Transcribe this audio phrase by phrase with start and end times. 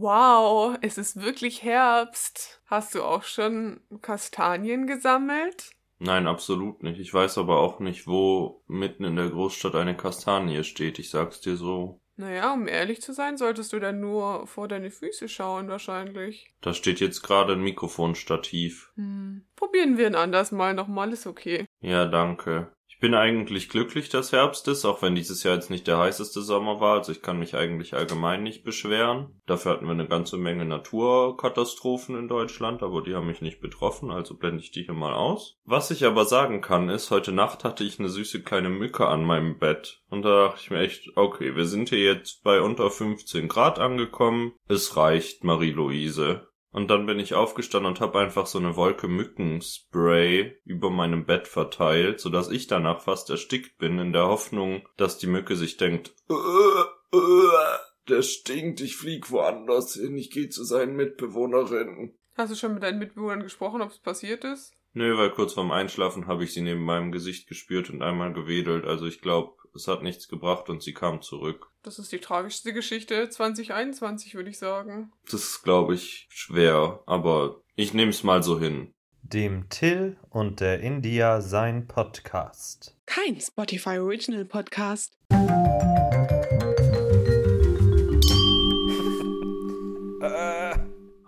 [0.00, 2.62] Wow, es ist wirklich Herbst.
[2.66, 5.70] Hast du auch schon Kastanien gesammelt?
[5.98, 7.00] Nein, absolut nicht.
[7.00, 11.00] Ich weiß aber auch nicht, wo mitten in der Großstadt eine Kastanie steht.
[11.00, 12.00] Ich sag's dir so.
[12.14, 16.48] Naja, um ehrlich zu sein, solltest du dann nur vor deine Füße schauen, wahrscheinlich.
[16.60, 18.92] Da steht jetzt gerade ein Mikrofonstativ.
[18.94, 19.46] Hm.
[19.56, 21.66] Probieren wir ein anderes Mal nochmal, ist okay.
[21.80, 22.72] Ja, danke.
[22.98, 26.42] Ich bin eigentlich glücklich, dass Herbst ist, auch wenn dieses Jahr jetzt nicht der heißeste
[26.42, 26.98] Sommer war.
[26.98, 29.40] Also ich kann mich eigentlich allgemein nicht beschweren.
[29.46, 34.10] Dafür hatten wir eine ganze Menge Naturkatastrophen in Deutschland, aber die haben mich nicht betroffen,
[34.10, 35.60] also blende ich die hier mal aus.
[35.64, 39.22] Was ich aber sagen kann, ist, heute Nacht hatte ich eine süße kleine Mücke an
[39.24, 40.02] meinem Bett.
[40.10, 43.78] Und da dachte ich mir echt, okay, wir sind hier jetzt bei unter 15 Grad
[43.78, 44.54] angekommen.
[44.66, 46.47] Es reicht, Marie-Louise.
[46.70, 51.48] Und dann bin ich aufgestanden und habe einfach so eine Wolke Mückenspray über meinem Bett
[51.48, 56.14] verteilt, sodass ich danach fast erstickt bin, in der Hoffnung, dass die Mücke sich denkt,
[56.28, 57.78] äh, äh,
[58.08, 62.18] der stinkt, ich flieg woanders hin, ich gehe zu seinen Mitbewohnerinnen.
[62.36, 64.74] Hast du schon mit deinen Mitbewohnern gesprochen, ob es passiert ist?
[64.92, 68.84] Nö, weil kurz vorm Einschlafen habe ich sie neben meinem Gesicht gespürt und einmal gewedelt,
[68.84, 71.70] also ich glaube, es hat nichts gebracht und sie kam zurück.
[71.88, 75.10] Das ist die tragischste Geschichte 2021, würde ich sagen.
[75.24, 78.92] Das ist, glaube ich, schwer, aber ich nehme es mal so hin.
[79.22, 82.94] Dem Till und der India sein Podcast.
[83.06, 85.16] Kein Spotify Original Podcast.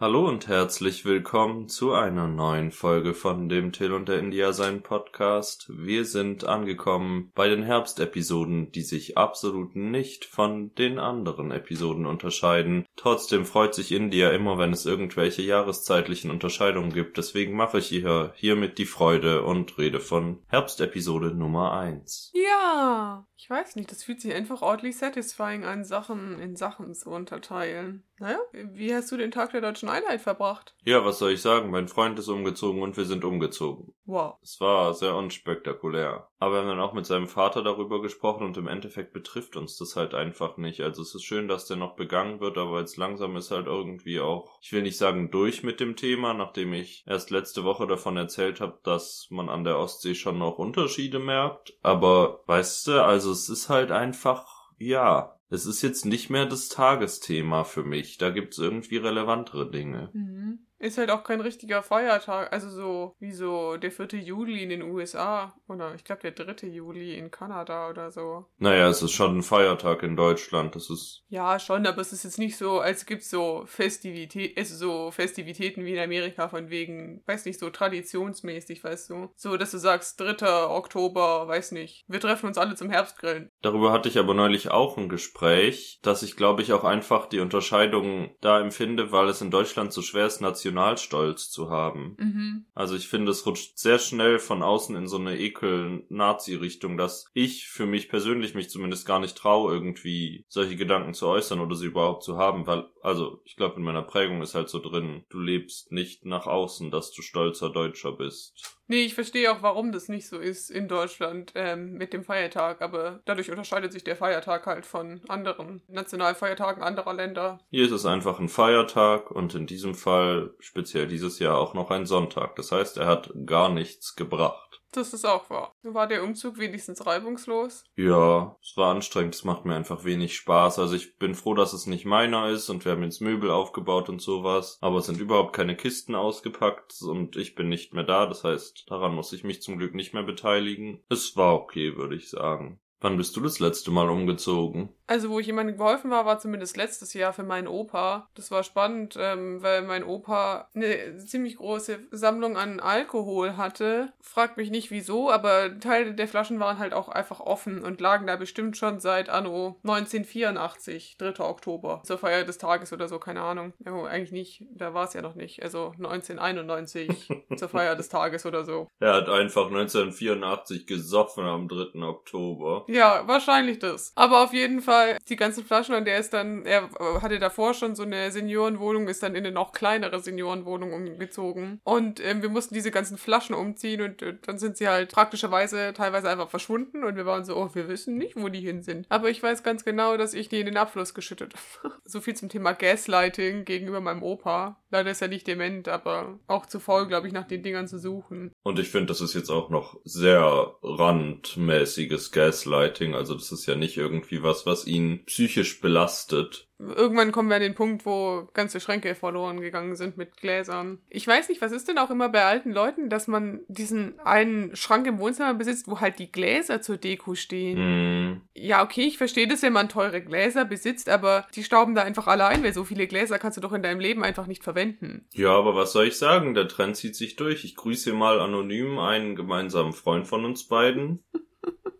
[0.01, 4.83] Hallo und herzlich willkommen zu einer neuen Folge von dem Till und der India sein
[4.83, 5.67] Podcast.
[5.69, 12.87] Wir sind angekommen bei den Herbstepisoden, die sich absolut nicht von den anderen Episoden unterscheiden.
[12.97, 17.19] Trotzdem freut sich India immer, wenn es irgendwelche jahreszeitlichen Unterscheidungen gibt.
[17.19, 22.33] Deswegen mache ich hier hiermit die Freude und rede von Herbstepisode Nummer 1.
[22.33, 27.11] Ja, ich weiß nicht, das fühlt sich einfach ordentlich satisfying an, Sachen in Sachen zu
[27.11, 28.05] unterteilen.
[28.21, 30.75] Naja, wie hast du den Tag der deutschen Einheit verbracht?
[30.85, 31.71] Ja, was soll ich sagen?
[31.71, 33.95] Mein Freund ist umgezogen und wir sind umgezogen.
[34.05, 34.35] Wow.
[34.43, 36.29] Es war sehr unspektakulär.
[36.39, 39.79] Aber wir haben dann auch mit seinem Vater darüber gesprochen und im Endeffekt betrifft uns
[39.79, 40.83] das halt einfach nicht.
[40.83, 44.21] Also es ist schön, dass der noch begangen wird, aber jetzt langsam ist halt irgendwie
[44.21, 48.19] auch, ich will nicht sagen durch mit dem Thema, nachdem ich erst letzte Woche davon
[48.19, 51.73] erzählt habe, dass man an der Ostsee schon noch Unterschiede merkt.
[51.81, 56.69] Aber weißt du, also es ist halt einfach, ja, es ist jetzt nicht mehr das
[56.69, 58.19] Tagesthema für mich.
[58.19, 60.11] Da gibt's irgendwie relevantere Dinge.
[60.13, 60.61] Mhm.
[60.81, 64.19] Ist halt auch kein richtiger Feiertag, also so wie so der 4.
[64.19, 66.69] Juli in den USA oder ich glaube der 3.
[66.69, 68.47] Juli in Kanada oder so.
[68.57, 71.23] Naja, es ist schon ein Feiertag in Deutschland, das ist...
[71.29, 75.11] Ja, schon, aber es ist jetzt nicht so, als gibt es so Festivitäten, also so
[75.11, 79.29] Festivitäten wie in Amerika von wegen, weiß nicht, so traditionsmäßig, weißt du.
[79.37, 80.67] So, dass du sagst, 3.
[80.67, 83.51] Oktober, weiß nicht, wir treffen uns alle zum Herbstgrillen.
[83.61, 87.41] Darüber hatte ich aber neulich auch ein Gespräch, dass ich glaube ich auch einfach die
[87.41, 92.17] Unterscheidung da empfinde, weil es in Deutschland so schwer ist, national Nationalstolz zu haben.
[92.19, 92.65] Mhm.
[92.75, 97.69] Also ich finde, es rutscht sehr schnell von außen in so eine Ekel-Nazi-Richtung, dass ich
[97.69, 101.87] für mich persönlich mich zumindest gar nicht traue, irgendwie solche Gedanken zu äußern oder sie
[101.87, 105.39] überhaupt zu haben, weil, also ich glaube, in meiner Prägung ist halt so drin, du
[105.39, 108.80] lebst nicht nach außen, dass du stolzer Deutscher bist.
[108.91, 112.83] Nee, ich verstehe auch, warum das nicht so ist in Deutschland ähm, mit dem Feiertag,
[112.83, 117.61] aber dadurch unterscheidet sich der Feiertag halt von anderen Nationalfeiertagen anderer Länder.
[117.71, 121.93] Hier ist es einfach ein Feiertag und in diesem Fall speziell dieses Jahr auch noch
[121.93, 122.57] ein Sonntag.
[122.57, 124.70] Das heißt, er hat gar nichts gebracht.
[124.93, 125.73] Das ist auch wahr.
[125.83, 127.85] War der Umzug wenigstens reibungslos?
[127.97, 130.79] Ja, es war anstrengend, es macht mir einfach wenig Spaß.
[130.81, 134.09] Also ich bin froh, dass es nicht meiner ist und wir haben jetzt Möbel aufgebaut
[134.09, 134.79] und sowas.
[134.81, 138.27] Aber es sind überhaupt keine Kisten ausgepackt und ich bin nicht mehr da.
[138.27, 141.05] Das heißt, daran muss ich mich zum Glück nicht mehr beteiligen.
[141.09, 142.81] Es war okay, würde ich sagen.
[143.03, 144.91] Wann bist du das letzte Mal umgezogen?
[145.11, 148.29] Also, wo ich jemandem geholfen war, war zumindest letztes Jahr für meinen Opa.
[148.37, 154.13] Das war spannend, ähm, weil mein Opa eine ziemlich große Sammlung an Alkohol hatte.
[154.21, 158.29] Fragt mich nicht wieso, aber Teile der Flaschen waren halt auch einfach offen und lagen
[158.29, 161.41] da bestimmt schon seit Anno 1984, 3.
[161.41, 163.73] Oktober, zur Feier des Tages oder so, keine Ahnung.
[163.85, 165.61] Ja, eigentlich nicht, da war es ja noch nicht.
[165.65, 168.87] Also 1991 zur Feier des Tages oder so.
[169.01, 172.01] Er hat einfach 1984 gesoffen am 3.
[172.01, 172.85] Oktober.
[172.87, 174.13] Ja, wahrscheinlich das.
[174.15, 177.95] Aber auf jeden Fall die ganzen Flaschen und der ist dann, er hatte davor schon
[177.95, 181.81] so eine Seniorenwohnung, ist dann in eine noch kleinere Seniorenwohnung umgezogen.
[181.85, 185.93] Und ähm, wir mussten diese ganzen Flaschen umziehen und äh, dann sind sie halt praktischerweise
[185.95, 189.07] teilweise einfach verschwunden und wir waren so, oh, wir wissen nicht, wo die hin sind.
[189.09, 191.95] Aber ich weiß ganz genau, dass ich die in den Abfluss geschüttet habe.
[192.05, 194.81] so viel zum Thema Gaslighting gegenüber meinem Opa.
[194.91, 197.99] Leider ist er nicht dement, aber auch zu faul, glaube ich, nach den Dingern zu
[197.99, 198.53] suchen.
[198.63, 203.15] Und ich finde, das ist jetzt auch noch sehr randmäßiges Gaslighting.
[203.15, 206.67] Also das ist ja nicht irgendwie was, was ihn psychisch belastet.
[206.79, 210.99] irgendwann kommen wir an den Punkt, wo ganze Schränke verloren gegangen sind mit Gläsern.
[211.09, 214.75] Ich weiß nicht, was ist denn auch immer bei alten Leuten, dass man diesen einen
[214.75, 217.77] Schrank im Wohnzimmer besitzt, wo halt die Gläser zur Deko stehen.
[217.79, 222.03] Hm, Ja, okay, ich verstehe das, wenn man teure Gläser besitzt, aber die stauben da
[222.03, 224.65] einfach alle ein, weil so viele Gläser kannst du doch in deinem Leben einfach nicht
[224.65, 225.27] verwenden.
[225.35, 226.55] Ja, aber was soll ich sagen?
[226.55, 227.65] Der Trend zieht sich durch.
[227.65, 231.23] Ich grüße mal anonym einen gemeinsamen Freund von uns beiden,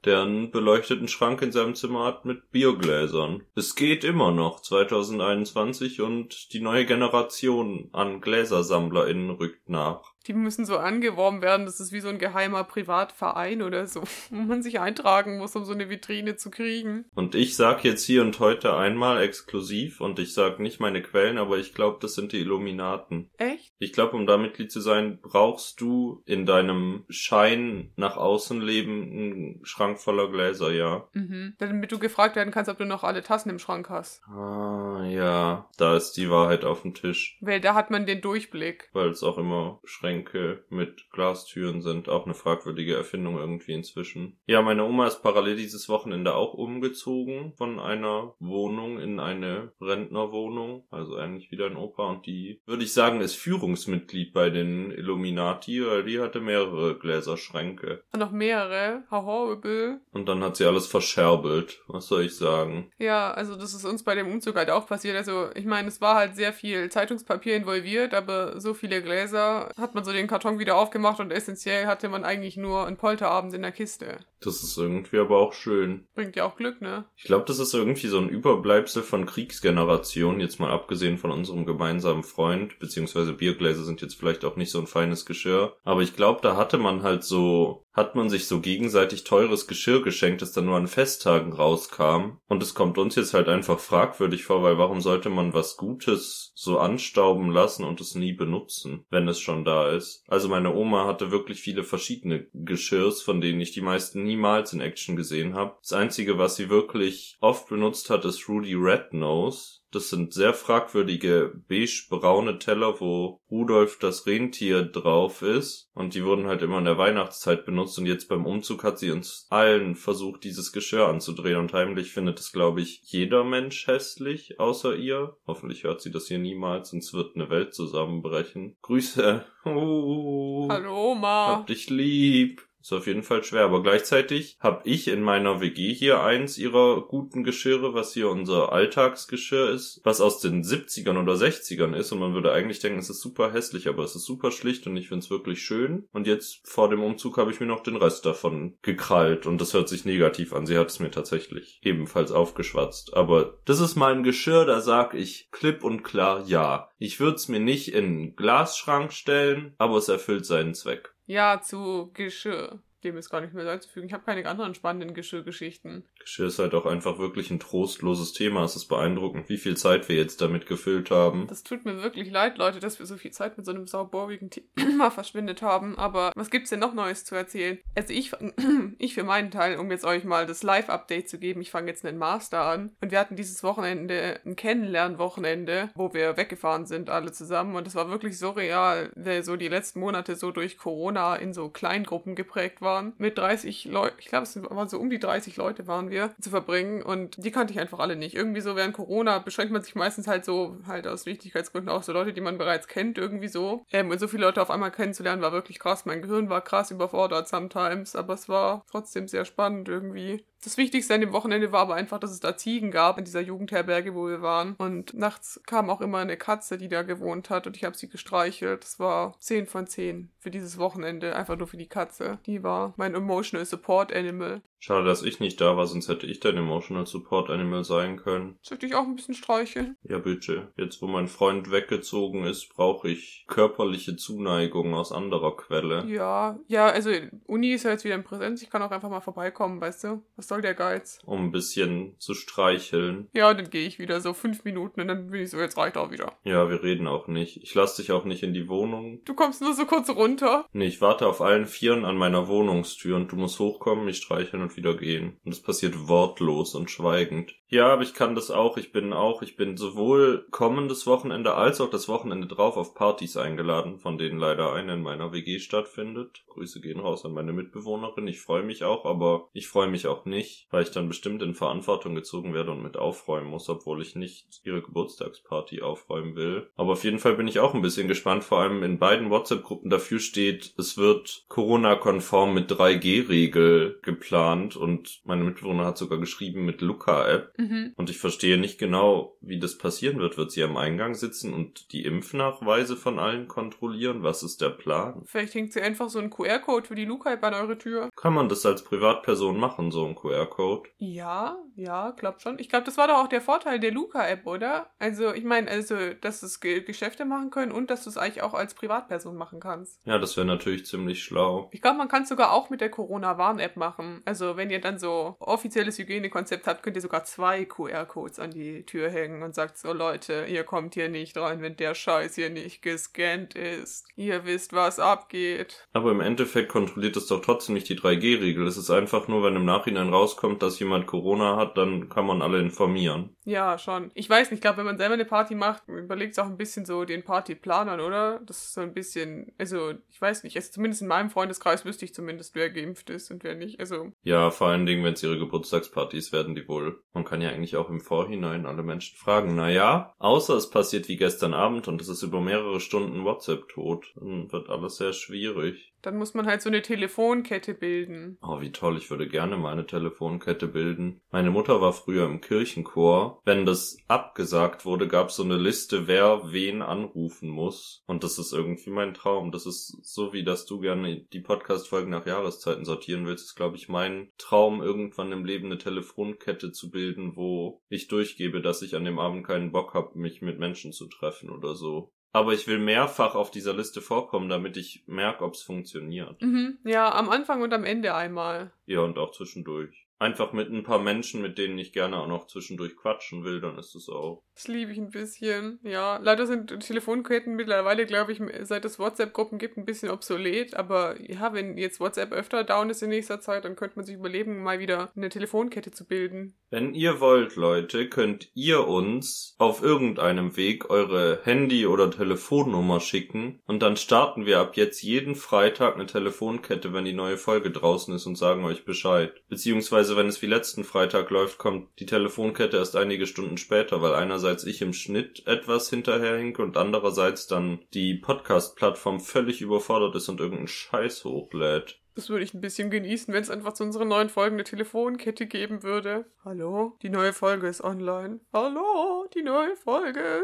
[0.05, 3.43] der einen beleuchteten Schrank in seinem Zimmer hat mit Biergläsern.
[3.55, 10.13] Es geht immer noch, 2021, und die neue Generation an GläsersammlerInnen rückt nach.
[10.27, 14.37] Die müssen so angeworben werden, das ist wie so ein geheimer Privatverein oder so, wo
[14.37, 17.07] man sich eintragen muss, um so eine Vitrine zu kriegen.
[17.15, 21.39] Und ich sag jetzt hier und heute einmal exklusiv, und ich sag nicht meine Quellen,
[21.39, 23.31] aber ich glaube, das sind die Illuminaten.
[23.39, 23.73] Echt?
[23.79, 29.03] Ich glaube, um da Mitglied zu sein, brauchst du in deinem Schein nach außen leben
[29.03, 31.09] einen Schrank voller Gläser, ja.
[31.15, 31.55] Mhm.
[31.59, 34.23] Damit du gefragt werden kannst, ob du noch alle Tassen im Schrank hast.
[34.29, 35.69] Ah, ja.
[35.79, 37.39] Da ist die Wahrheit auf dem Tisch.
[37.41, 38.91] Weil da hat man den Durchblick.
[38.93, 39.81] Weil es auch immer
[40.11, 42.09] Schränke mit Glastüren sind.
[42.09, 44.39] Auch eine fragwürdige Erfindung irgendwie inzwischen.
[44.47, 50.85] Ja, meine Oma ist parallel dieses Wochenende auch umgezogen von einer Wohnung in eine Rentnerwohnung.
[50.91, 52.11] Also eigentlich wieder ein Opa.
[52.11, 58.03] Und die, würde ich sagen, ist Führungsmitglied bei den Illuminati, weil die hatte mehrere Gläserschränke.
[58.13, 59.05] Und noch mehrere.
[59.11, 60.01] Horrible.
[60.13, 61.83] Und dann hat sie alles verscherbelt.
[61.87, 62.91] Was soll ich sagen?
[62.99, 65.17] Ja, also das ist uns bei dem Umzug halt auch passiert.
[65.17, 69.95] Also ich meine, es war halt sehr viel Zeitungspapier involviert, aber so viele Gläser hat
[69.95, 73.63] man so den Karton wieder aufgemacht und essentiell hatte man eigentlich nur einen Polterabend in
[73.63, 74.19] der Kiste.
[74.43, 76.07] Das ist irgendwie aber auch schön.
[76.15, 77.05] Bringt ja auch Glück, ne?
[77.17, 81.67] Ich glaube, das ist irgendwie so ein Überbleibsel von Kriegsgenerationen, jetzt mal abgesehen von unserem
[81.67, 85.77] gemeinsamen Freund, beziehungsweise Biergläser sind jetzt vielleicht auch nicht so ein feines Geschirr.
[85.85, 90.03] Aber ich glaube, da hatte man halt so, hat man sich so gegenseitig teures Geschirr
[90.03, 92.39] geschenkt, das dann nur an Festtagen rauskam.
[92.49, 96.53] Und es kommt uns jetzt halt einfach fragwürdig vor, weil warum sollte man was Gutes
[96.55, 100.25] so anstauben lassen und es nie benutzen, wenn es schon da ist?
[100.29, 104.81] Also meine Oma hatte wirklich viele verschiedene Geschirrs, von denen ich die meisten niemals in
[104.81, 105.77] Action gesehen habe.
[105.83, 109.81] Das einzige, was sie wirklich oft benutzt hat, ist Rudy Red Nose.
[109.93, 115.91] Das sind sehr fragwürdige beige-braune Teller, wo Rudolf das Rentier drauf ist.
[115.95, 117.99] Und die wurden halt immer in der Weihnachtszeit benutzt.
[117.99, 121.59] Und jetzt beim Umzug hat sie uns allen versucht, dieses Geschirr anzudrehen.
[121.59, 125.37] Und heimlich findet es, glaube ich, jeder Mensch hässlich, außer ihr.
[125.49, 128.77] Hoffentlich hört sie das hier niemals, sonst wird eine Welt zusammenbrechen.
[128.83, 129.45] Grüße.
[129.63, 131.49] Uh, Hallo, Oma.
[131.49, 132.67] Hab dich lieb.
[132.81, 137.03] Ist auf jeden Fall schwer, aber gleichzeitig habe ich in meiner WG hier eins ihrer
[137.03, 142.21] guten Geschirre, was hier unser Alltagsgeschirr ist, was aus den 70ern oder 60ern ist und
[142.21, 145.09] man würde eigentlich denken, es ist super hässlich, aber es ist super schlicht und ich
[145.09, 146.09] finde es wirklich schön.
[146.13, 149.75] Und jetzt vor dem Umzug habe ich mir noch den Rest davon gekrallt und das
[149.75, 150.67] hört sich negativ an.
[150.67, 153.15] Sie hat es mir tatsächlich ebenfalls aufgeschwatzt.
[153.15, 156.89] Aber das ist mein Geschirr, da sag ich klipp und klar ja.
[156.99, 161.15] Ich würde es mir nicht in einen Glasschrank stellen, aber es erfüllt seinen Zweck.
[161.31, 162.81] Ja, zu Geschirr.
[163.05, 164.07] Dem ist gar nicht mehr einzufügen.
[164.07, 166.05] Ich habe keine anderen spannenden Geschirrgeschichten.
[166.19, 168.65] Geschirr ist halt auch einfach wirklich ein trostloses Thema.
[168.65, 171.47] Es ist beeindruckend, wie viel Zeit wir jetzt damit gefüllt haben.
[171.49, 174.51] Das tut mir wirklich leid, Leute, dass wir so viel Zeit mit so einem sauborigen
[174.51, 175.99] Thema verschwendet haben.
[175.99, 177.79] Aber was gibt's denn noch Neues zu erzählen?
[177.95, 178.33] Also ich,
[178.99, 182.05] ich für meinen Teil, um jetzt euch mal das Live-Update zu geben, ich fange jetzt
[182.05, 182.93] einen Master an.
[183.01, 187.77] Und wir hatten dieses Wochenende ein Kennenlernwochenende, wo wir weggefahren sind, alle zusammen.
[187.77, 191.55] Und es war wirklich so real, weil so die letzten Monate so durch Corona in
[191.55, 193.13] so Kleingruppen geprägt waren.
[193.19, 196.51] Mit 30 Leuten, ich glaube, es waren so um die 30 Leute waren wir, zu
[196.51, 197.03] verbringen.
[197.03, 198.35] Und die kannte ich einfach alle nicht.
[198.35, 202.13] Irgendwie so während Corona beschränkt man sich meistens halt so, halt aus Wichtigkeitsgründen auch so
[202.13, 203.85] Leute, die man bereits kennt, irgendwie so.
[203.93, 206.05] Ähm, und so viele Leute auf einmal kennenzulernen, war wirklich krass.
[206.05, 210.45] Mein Gehirn war krass überfordert sometimes, aber es war trotzdem sehr spannend irgendwie.
[210.63, 213.41] Das Wichtigste an dem Wochenende war aber einfach, dass es da Ziegen gab in dieser
[213.41, 214.75] Jugendherberge, wo wir waren.
[214.75, 218.11] Und nachts kam auch immer eine Katze, die da gewohnt hat und ich habe sie
[218.11, 218.85] gestreichelt.
[218.85, 222.39] Das war 10 von 10 für dieses Wochenende, einfach nur für die Katze.
[222.45, 224.61] Die war mein Emotional Support Animal.
[224.83, 228.59] Schade, dass ich nicht da war, sonst hätte ich dein Emotional Support Animal sein können.
[228.63, 229.97] Soll ich dich auch ein bisschen streicheln?
[230.03, 230.73] Ja, bitte.
[230.77, 236.07] Jetzt, wo mein Freund weggezogen ist, brauche ich körperliche Zuneigung aus anderer Quelle.
[236.07, 237.11] Ja, ja, also
[237.47, 238.63] Uni ist ja jetzt wieder in Präsenz.
[238.63, 240.23] Ich kann auch einfach mal vorbeikommen, weißt du?
[240.37, 241.19] Was soll der Geiz?
[241.27, 243.29] Um ein bisschen zu streicheln.
[243.35, 245.99] Ja, dann gehe ich wieder so fünf Minuten und dann bin ich so, jetzt reicht
[245.99, 246.33] auch wieder.
[246.45, 247.63] Ja, wir reden auch nicht.
[247.63, 249.21] Ich lasse dich auch nicht in die Wohnung.
[249.27, 250.65] Du kommst nur so kurz runter.
[250.73, 254.63] Nee, ich warte auf allen Vieren an meiner Wohnungstür und du musst hochkommen, mich streicheln
[254.63, 255.39] und und wieder gehen.
[255.45, 257.55] Und es passiert wortlos und schweigend.
[257.69, 258.77] Ja, aber ich kann das auch.
[258.77, 263.37] Ich bin auch, ich bin sowohl kommendes Wochenende als auch das Wochenende drauf auf Partys
[263.37, 266.43] eingeladen, von denen leider eine in meiner WG stattfindet.
[266.49, 268.27] Grüße gehen raus an meine Mitbewohnerin.
[268.27, 271.55] Ich freue mich auch, aber ich freue mich auch nicht, weil ich dann bestimmt in
[271.55, 276.69] Verantwortung gezogen werde und mit aufräumen muss, obwohl ich nicht ihre Geburtstagsparty aufräumen will.
[276.77, 279.91] Aber auf jeden Fall bin ich auch ein bisschen gespannt, vor allem in beiden WhatsApp-Gruppen
[279.91, 286.81] dafür steht, es wird Corona-konform mit 3G-Regel geplant und meine Mitbewohner hat sogar geschrieben mit
[286.81, 287.53] Luca-App.
[287.59, 287.93] Mhm.
[287.97, 290.37] Und ich verstehe nicht genau, wie das passieren wird.
[290.37, 294.23] Wird sie am Eingang sitzen und die Impfnachweise von allen kontrollieren?
[294.23, 295.23] Was ist der Plan?
[295.27, 298.11] Vielleicht hängt sie einfach so einen QR-Code für die Luca-App an eure Tür.
[298.17, 300.91] Kann man das als Privatperson machen, so ein QR-Code?
[300.99, 302.59] Ja, ja, glaubt schon.
[302.59, 304.91] Ich glaube, das war doch auch der Vorteil der Luca-App, oder?
[304.99, 308.43] Also, ich meine, also, dass es Ge Geschäfte machen können und dass du es eigentlich
[308.43, 310.01] auch als Privatperson machen kannst.
[310.05, 311.69] Ja, das wäre natürlich ziemlich schlau.
[311.73, 314.23] Ich glaube, man kann es sogar auch mit der Corona-Warn-App machen.
[314.25, 318.85] Also, wenn ihr dann so offizielles Hygienekonzept habt, könnt ihr sogar zwei QR-Codes an die
[318.85, 322.51] Tür hängen und sagt so, Leute, ihr kommt hier nicht rein, wenn der Scheiß hier
[322.51, 324.07] nicht gescannt ist.
[324.17, 325.87] Ihr wisst, was abgeht.
[325.93, 328.67] Aber im Endeffekt kontrolliert es doch trotzdem nicht die 3G-Regel.
[328.67, 332.43] Es ist einfach nur, wenn im Nachhinein rauskommt, dass jemand Corona hat, dann kann man
[332.43, 333.37] alle informieren.
[333.51, 334.13] Ja, schon.
[334.15, 336.57] Ich weiß nicht, ich glaube, wenn man selber eine Party macht, überlegt es auch ein
[336.57, 338.39] bisschen so den Partyplanern, oder?
[338.47, 342.05] Das ist so ein bisschen, also, ich weiß nicht, also zumindest in meinem Freundeskreis wüsste
[342.05, 343.81] ich zumindest, wer geimpft ist und wer nicht.
[343.81, 347.03] Also, Ja, vor allen Dingen, wenn es ihre Geburtstagspartys werden, die wohl.
[347.13, 349.57] Man kann ja eigentlich auch im Vorhinein alle Menschen fragen.
[349.57, 354.13] Naja, außer es passiert wie gestern Abend und es ist über mehrere Stunden WhatsApp tot.
[354.15, 355.90] Dann wird alles sehr schwierig.
[356.03, 358.39] Dann muss man halt so eine Telefonkette bilden.
[358.43, 361.21] Oh, wie toll, ich würde gerne mal eine Telefonkette bilden.
[361.31, 363.41] Meine Mutter war früher im Kirchenchor.
[363.45, 368.03] Wenn das abgesagt wurde, gab es so eine Liste, wer wen anrufen muss.
[368.07, 369.53] Und das ist irgendwie mein Traum.
[369.53, 373.77] Das ist so wie, dass du gerne die Podcast-Folgen nach Jahreszeiten sortieren willst, ist, glaube
[373.77, 378.97] ich, mein Traum, irgendwann im Leben eine Telefonkette zu bilden, wo ich durchgebe, dass ich
[378.97, 382.13] an dem Abend keinen Bock habe, mich mit Menschen zu treffen oder so.
[382.33, 386.41] Aber ich will mehrfach auf dieser Liste vorkommen, damit ich merke, ob es funktioniert.
[386.43, 386.79] Mhm.
[386.85, 388.73] Ja, am Anfang und am Ende einmal.
[388.87, 390.07] Ja, und auch zwischendurch.
[390.21, 393.79] Einfach mit ein paar Menschen, mit denen ich gerne auch noch zwischendurch quatschen will, dann
[393.79, 394.43] ist es auch.
[394.55, 395.81] Das liebe ich ein bisschen.
[395.83, 400.75] Ja, leider sind Telefonketten mittlerweile, glaube ich, seit es WhatsApp-Gruppen gibt, ein bisschen obsolet.
[400.75, 404.17] Aber ja, wenn jetzt WhatsApp öfter down ist in nächster Zeit, dann könnte man sich
[404.17, 406.55] überlegen, mal wieder eine Telefonkette zu bilden.
[406.69, 413.61] Wenn ihr wollt, Leute, könnt ihr uns auf irgendeinem Weg eure Handy- oder Telefonnummer schicken
[413.67, 418.15] und dann starten wir ab jetzt jeden Freitag eine Telefonkette, wenn die neue Folge draußen
[418.15, 419.33] ist und sagen euch Bescheid.
[419.49, 424.15] Beziehungsweise, wenn es wie letzten Freitag läuft, kommt die Telefonkette erst einige Stunden später, weil
[424.15, 430.41] einerseits ich im Schnitt etwas hinterherhinke und andererseits dann die Podcast-Plattform völlig überfordert ist und
[430.41, 432.01] irgendeinen Scheiß hochlädt.
[432.15, 435.47] Das würde ich ein bisschen genießen, wenn es einfach zu unseren neuen Folgen eine Telefonkette
[435.47, 436.27] geben würde.
[436.45, 438.41] Hallo, die neue Folge ist online.
[438.53, 440.43] Hallo, die neue Folge.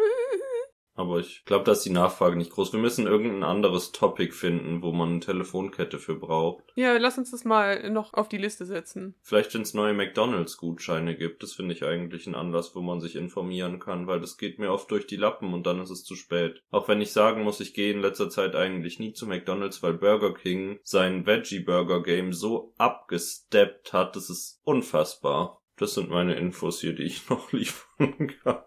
[0.96, 2.72] Aber ich glaube, da ist die Nachfrage nicht groß.
[2.72, 6.64] Wir müssen irgendein anderes Topic finden, wo man eine Telefonkette für braucht.
[6.74, 9.14] Ja, lass uns das mal noch auf die Liste setzen.
[9.20, 11.42] Vielleicht, wenn es neue McDonalds-Gutscheine gibt.
[11.42, 14.72] Das finde ich eigentlich ein Anlass, wo man sich informieren kann, weil das geht mir
[14.72, 16.62] oft durch die Lappen und dann ist es zu spät.
[16.70, 19.94] Auch wenn ich sagen muss, ich gehe in letzter Zeit eigentlich nie zu McDonalds, weil
[19.94, 25.62] Burger King sein Veggie-Burger-Game so abgesteppt hat, das ist unfassbar.
[25.78, 28.62] Das sind meine Infos hier, die ich noch liefern kann.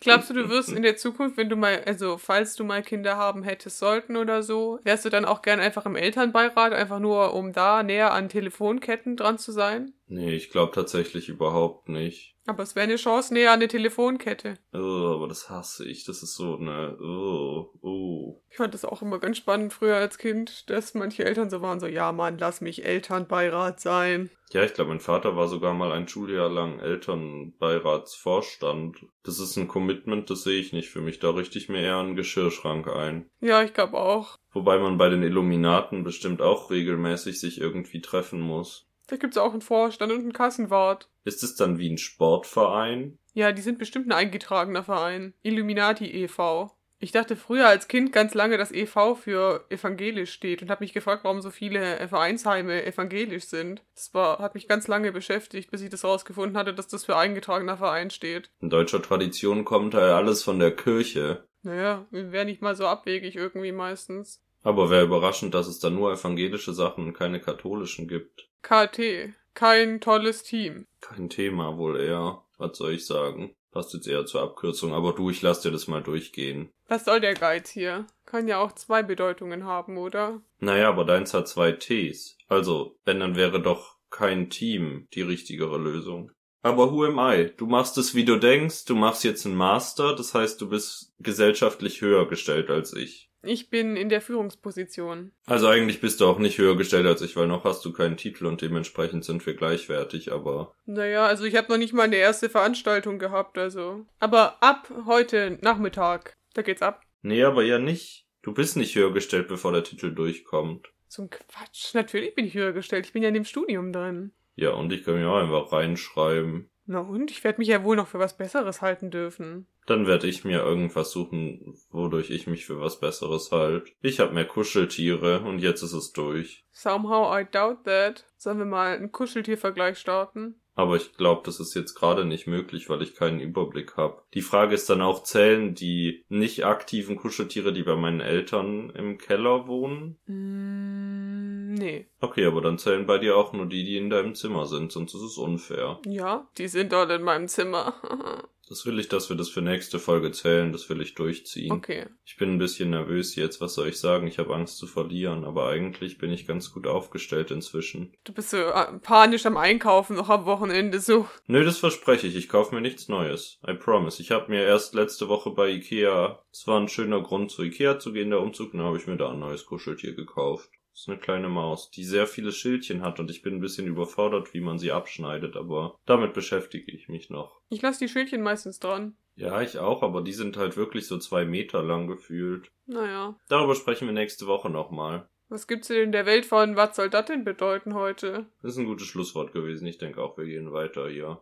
[0.00, 3.16] Glaubst du, du wirst in der Zukunft, wenn du mal, also falls du mal Kinder
[3.16, 7.34] haben hättest sollten oder so, wärst du dann auch gern einfach im Elternbeirat, einfach nur
[7.34, 9.92] um da näher an Telefonketten dran zu sein?
[10.06, 12.36] Nee, ich glaube tatsächlich überhaupt nicht.
[12.48, 14.54] Aber es wäre eine Chance näher an eine Telefonkette.
[14.72, 16.06] Oh, aber das hasse ich.
[16.06, 16.96] Das ist so eine.
[16.98, 18.40] Oh, oh.
[18.48, 21.78] Ich fand das auch immer ganz spannend früher als Kind, dass manche Eltern so waren,
[21.78, 24.30] so, ja Mann, lass mich Elternbeirat sein.
[24.50, 28.96] Ja, ich glaube, mein Vater war sogar mal ein Schuljahr lang Elternbeiratsvorstand.
[29.24, 31.18] Das ist ein Commitment, das sehe ich nicht für mich.
[31.18, 33.28] Da richte ich mir eher einen Geschirrschrank ein.
[33.40, 34.38] Ja, ich glaube auch.
[34.52, 38.87] Wobei man bei den Illuminaten bestimmt auch regelmäßig sich irgendwie treffen muss.
[39.08, 41.08] Da gibt's auch einen Vorstand und einen Kassenwart.
[41.24, 43.18] Ist es dann wie ein Sportverein?
[43.34, 45.34] Ja, die sind bestimmt ein eingetragener Verein.
[45.42, 46.70] Illuminati e.V.
[47.00, 49.14] Ich dachte früher als Kind ganz lange, dass e.V.
[49.14, 53.82] für evangelisch steht und habe mich gefragt, warum so viele Vereinsheime evangelisch sind.
[53.94, 57.16] Das war, hat mich ganz lange beschäftigt, bis ich das rausgefunden hatte, dass das für
[57.16, 58.50] eingetragener Verein steht.
[58.60, 61.44] In deutscher Tradition kommt halt alles von der Kirche.
[61.62, 64.42] Naja, wäre nicht mal so abwegig irgendwie meistens.
[64.62, 68.47] Aber wäre überraschend, dass es da nur evangelische Sachen und keine katholischen gibt.
[68.62, 69.34] KT.
[69.54, 70.86] Kein tolles Team.
[71.00, 72.44] Kein Thema wohl eher.
[72.58, 73.54] Was soll ich sagen?
[73.70, 76.70] Passt jetzt eher zur Abkürzung, aber du, ich lass dir das mal durchgehen.
[76.88, 78.06] Was soll der Geiz hier?
[78.24, 80.40] Kann ja auch zwei Bedeutungen haben, oder?
[80.58, 82.36] Naja, aber deins hat zwei Ts.
[82.48, 86.32] Also, wenn dann wäre doch kein Team die richtigere Lösung.
[86.62, 87.52] Aber who am I?
[87.56, 91.12] Du machst es, wie du denkst, du machst jetzt einen Master, das heißt, du bist
[91.20, 93.27] gesellschaftlich höher gestellt als ich.
[93.42, 95.32] Ich bin in der Führungsposition.
[95.46, 98.16] Also eigentlich bist du auch nicht höher gestellt als ich, weil noch hast du keinen
[98.16, 100.74] Titel und dementsprechend sind wir gleichwertig, aber.
[100.86, 104.06] Naja, also ich habe noch nicht mal eine erste Veranstaltung gehabt, also.
[104.18, 107.02] Aber ab heute Nachmittag, da geht's ab.
[107.22, 108.26] Nee, aber ja nicht.
[108.42, 110.88] Du bist nicht höher gestellt, bevor der Titel durchkommt.
[111.16, 111.94] Ein Quatsch.
[111.94, 113.06] Natürlich bin ich höher gestellt.
[113.06, 114.32] Ich bin ja in dem Studium drin.
[114.56, 116.70] Ja, und ich kann mir auch einfach reinschreiben.
[116.90, 117.30] Na und?
[117.30, 119.66] Ich werde mich ja wohl noch für was Besseres halten dürfen.
[119.84, 123.92] Dann werde ich mir irgendwas suchen, wodurch ich mich für was Besseres halte.
[124.00, 126.64] Ich habe mehr Kuscheltiere und jetzt ist es durch.
[126.72, 128.24] Somehow I doubt that.
[128.38, 130.54] Sollen wir mal einen Kuscheltiervergleich starten?
[130.78, 134.22] Aber ich glaube, das ist jetzt gerade nicht möglich, weil ich keinen Überblick habe.
[134.32, 139.18] Die Frage ist dann auch, zählen die nicht aktiven Kuscheltiere, die bei meinen Eltern im
[139.18, 140.18] Keller wohnen?
[140.26, 142.06] Mm, nee.
[142.20, 145.14] Okay, aber dann zählen bei dir auch nur die, die in deinem Zimmer sind, sonst
[145.14, 146.00] ist es unfair.
[146.06, 147.94] Ja, die sind dort in meinem Zimmer.
[148.68, 151.72] Das will ich, dass wir das für nächste Folge zählen, das will ich durchziehen.
[151.72, 152.06] okay.
[152.26, 154.26] Ich bin ein bisschen nervös jetzt, was soll ich sagen?
[154.26, 158.12] Ich habe Angst zu verlieren, aber eigentlich bin ich ganz gut aufgestellt inzwischen.
[158.24, 161.26] Du bist so äh, panisch am Einkaufen noch am Wochenende so.
[161.46, 163.58] Nö, das verspreche ich, ich kaufe mir nichts Neues.
[163.66, 164.20] I promise.
[164.20, 167.98] Ich habe mir erst letzte Woche bei Ikea, es war ein schöner Grund zu Ikea
[167.98, 170.68] zu gehen, der Umzug, dann habe ich mir da ein neues Kuscheltier gekauft.
[170.98, 173.86] Das ist eine kleine Maus, die sehr viele Schildchen hat und ich bin ein bisschen
[173.86, 177.60] überfordert, wie man sie abschneidet, aber damit beschäftige ich mich noch.
[177.68, 179.16] Ich lasse die Schildchen meistens dran.
[179.36, 182.72] Ja, ich auch, aber die sind halt wirklich so zwei Meter lang gefühlt.
[182.86, 183.38] Naja.
[183.48, 185.28] Darüber sprechen wir nächste Woche nochmal.
[185.48, 188.46] Was gibt's denn in der Welt von, was soll das denn bedeuten heute?
[188.62, 189.86] Das ist ein gutes Schlusswort gewesen.
[189.86, 191.40] Ich denke auch, wir gehen weiter hier.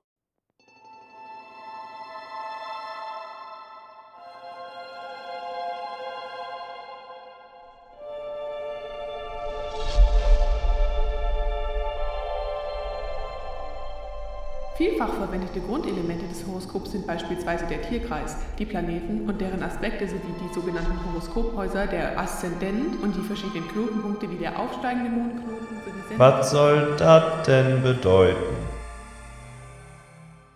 [14.89, 20.21] Vielfach verwendete Grundelemente des Horoskops sind beispielsweise der Tierkreis, die Planeten und deren Aspekte sowie
[20.41, 25.67] die sogenannten Horoskophäuser, der Aszendent und die verschiedenen Knotenpunkte wie der aufsteigende Mondknoten
[26.09, 28.37] sowie Was soll das denn bedeuten?